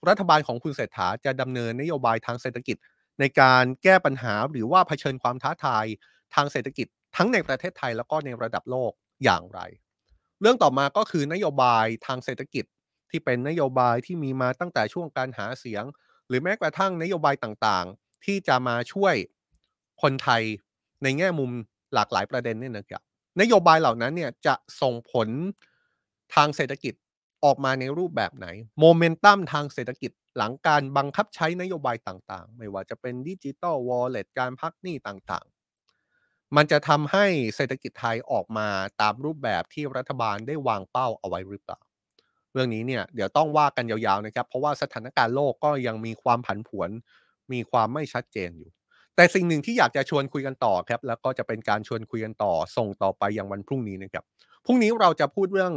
[0.09, 2.77] รัฐบาลของคุณเศรษฐาจะดำเนินนโยบายทางเศรษฐกิจ
[3.19, 5.85] ในการแก้ปัญหาหรือว่าเผชิญความท้าทาย
[6.35, 6.87] ทางเศรษฐกิจ
[7.17, 8.91] ทั้งในประเทศไทยแล้วก็ในระดับโลก
[9.23, 9.59] อย่างไร
[10.41, 12.65] เรื่องต่อมาก็คือนโยบายทางเศรษฐกิจ
[13.09, 15.83] ที่เป็นนโยบายที่มีมาตั้งแต่ช่วงการหาเสียง
[16.27, 19.15] หรือแม้กระทั่งนโยบายต่างๆ ที่จะมาช่วย
[20.01, 20.41] คนไทย
[21.03, 21.51] ในแง่มุม
[21.93, 23.01] หลากหลายประเด็นเนี่ยนะครับ
[23.41, 25.27] นโยบายเหล่านั้นเนี่ยจะส่งผล
[26.35, 26.93] ทางเศรษฐกิจ
[27.45, 28.47] ออกมาในรูปแบบไหน
[28.79, 35.52] โมเมนตัมทางเศรษฐกิจหลังการบังคับใช้นโยบายต่างๆ ไม่ว่าจะเป็นดิจิ t a ลวอลเล็ตการพักหนี้ต่างๆ
[36.55, 37.25] มันจะทำให้
[37.55, 38.67] เศรษฐกิจไทยออกมา
[39.01, 41.79] ตามรูปแบบที่รัฐบาลได้วางเป้าเอาไว้หรือเปล่า
[42.53, 46.89] เรื่องนี้เนี่ยเดี๋ยวต้องว่ากันยาวๆนะครับ เพราะว่าสถานการณ์โลกก็ยังมีความผันผวน
[47.53, 48.69] มีความไม่ชัดเจนอยู่
[49.15, 54.23] แต่สิ่งหนึ่งที่อยากจะชวนคุยกันต่อครับ แล้วก็จะเป็นการชวนคุยกันต่อ ส่งต่อไปอยังวันพรุ่งนี้นะครับ
[54.65, 55.73] พรุ่งนี้เราจะพูดเรื่อง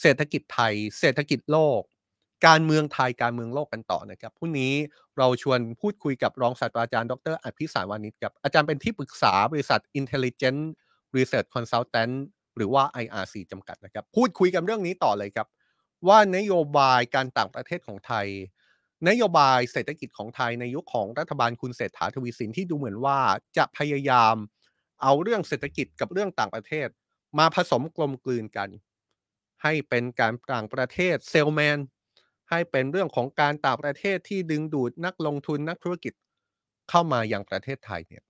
[0.00, 1.80] เศรษฐกิจไทย เศรษฐกิจโลก
[2.46, 4.72] การเมืองไทยการเมืองโลกกันต่อนะครับพรุ่งนี้
[5.18, 10.60] เราชวนพูดคุยกับรองศาสตราจารย์ดรอภิสารวานิชครับอาจารย์เป็นที่ปรึกษาบริษัท Intelligent
[11.16, 12.14] Research Consultant
[12.56, 15.46] หรือว่า IRC จำกัดนะครับ พูดคุยกันเรื่องนี้ต่อเลยครับ
[16.08, 18.26] ว่านโยบายการต่างประเทศของไทย
[19.08, 23.18] นโยบายเศรษฐกิจของไทยในยุคของรัฐบาลคุณเศรษฐาทวีสินที่ดูเหมือนว่า
[23.56, 24.34] จะพยายาม
[25.02, 26.88] เอาเรื่องเศรษฐกิจกับเรื่องต่างประเทศ
[27.38, 28.68] มาผสมกลมกลืนกัน
[29.62, 31.78] ให้เป็นการต่างประเทศเซลแมน
[32.50, 36.12] ให้เป็นเรื่องของการต่างประเทศที่ดึงดูดนักลงทุนนักธุรกิจ
[36.90, 38.24] เข้ามาอย่างประเทศไทยเนี่ย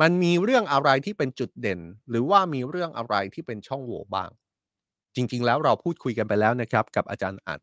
[0.00, 1.80] มันมีเรื่องอะไรที่เป็นจุดเด่น
[2.10, 4.30] หรือว่ามีเรื่องอะไรที่เป็นช่องโหว่บ้าง
[5.14, 7.60] จริง ๆ แล้วเราพูดคุยกันไปแล้วนะครับกับอาจารย์อัด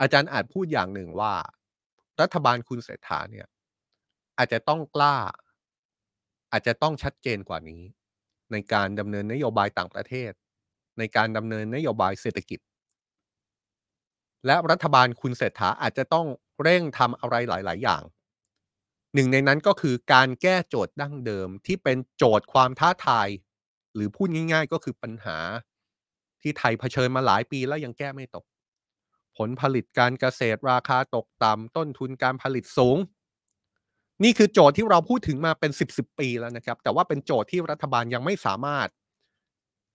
[0.00, 1.32] อาจารย์อัดพูดอย่างหนึ่งว่า
[2.20, 3.46] รัฐบาลคุณเศรษฐาเนี่ย
[4.38, 5.16] อาจจะต้องกล้า
[6.52, 7.82] อาจจะต้องชัดเจนกว่านี้
[8.52, 10.32] ในการดำเนินนโยบายต่างประเทศ
[10.98, 12.60] ในการดำเนินนโยบายเศรษฐกิจ
[14.46, 16.26] และรัฐบาลคุณเศรษฐาอาจจะต้อง
[16.62, 18.02] เร่งทำอะไรหลาย ๆ อย่าง
[19.14, 23.28] หนึ่งในนั้นก็คือการแก้โจทย์ดั้งเดิมที่เป็นโจทย์ความท้าทาย
[23.94, 25.38] หรือพูดง่าย ๆ ก็คือปัญหา
[26.42, 28.44] ที่ไทยเผชิญมาหลายปีแล้วยังแก้ไม่ตก
[29.36, 32.98] ผลผลิตการเกษตรราคาตกต่ำต้นทุนการผลิตสูง
[34.24, 38.88] นี่คือโจทย์ที่เราพูดถึงมาเป็น 10 10ปีแล้วนะครับ แต่ว่าเป็นโจทย์ที่รัฐบาลยังไม่สามารถ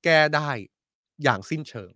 [0.04, 0.50] แก้ได้
[1.24, 1.92] อย่างสิ้นเชิง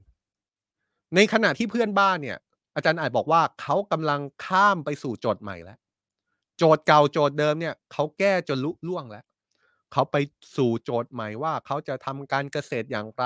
[1.16, 2.38] ในขณะที่เพื่อนบ้านเนี่ย
[2.76, 5.78] อาจารย์อาจบอกว่าเขากำลังข้ามไปสู่โจทย์ใหม่แล้ว
[6.58, 9.26] โจทย์เก่าโจทย์เดิมเนี่ยเขาแก้จนลุล่วงแล้ว
[9.94, 10.16] เขาไป
[10.56, 13.26] สู่โจทย์ใหม่ว่าเขาจะทำการเกษตรอย่างไร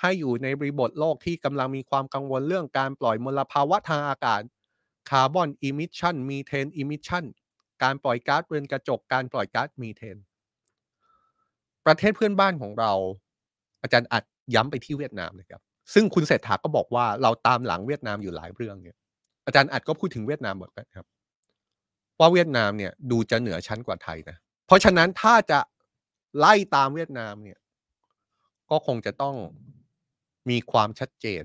[0.00, 4.40] ให้อยู่ในบริบทโลกที่กำลังมีความกังวลเรื่องการปล่อยมลภาวะทางอากาศ
[5.10, 7.24] carbon emission methane emission
[7.82, 10.16] การปล่อยก๊าซเรือนกระจกการปล่อยก๊าซมีเทน
[11.86, 12.92] ประเทศเพื่อนบ้านของเรา
[13.82, 14.24] อาจารย์อัด
[14.54, 15.60] ย้ำไปที่เวียดนามนะครับ
[15.92, 18.96] ซึ่งคุณเศรษฐาก็บอกว่าเราตามหลังเวียดนามอยู่หลายเรื่องเนี่ย
[19.46, 21.04] อาจารย์อัดก็พูดถึงเวียดนามหมดนะครับ
[22.18, 25.60] ว่าเวียดนามเนี่ยดูจะเหนือชั้นกว่าไทยนะ เพราะฉะนั้นถ้าจะ
[26.38, 27.58] ไล่ตามเวียดนามเนี่ย
[28.70, 29.36] ก็คงจะต้อง
[30.50, 31.44] มีความชัดเจน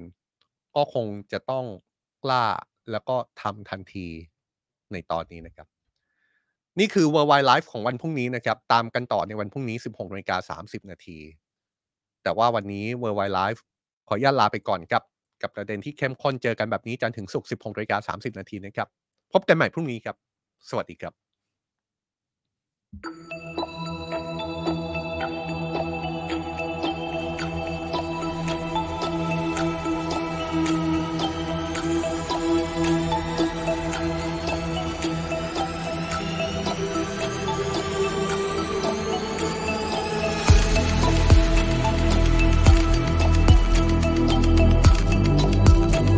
[0.76, 1.66] ก็คงจะต้อง
[2.24, 2.46] กล้า
[2.92, 4.08] แล้วก็ทำทันที
[4.92, 5.68] ในตอนนี้นะครับ
[6.80, 11.20] นี่คือ Worldwide Live ของวันพรุ่งนี้นะครับ ตามกันต่อในวันพรุ่งนี้ 16นาฬิกา30 นาที
[12.24, 13.60] แต่ว่าวันนี้ Worldwide Live
[14.10, 15.04] ขออนุญาตลาไปก่อนครับ
[15.42, 18.88] กับประเด็นที่เข้มข้นเจอกันแบบนี้จันถึงศุกร์16นาฬิกา30 นาทีนะครับ
[19.34, 20.16] พบกันใหม่พรุ่งนี้ครับ
[20.70, 21.14] สวัสดีครับ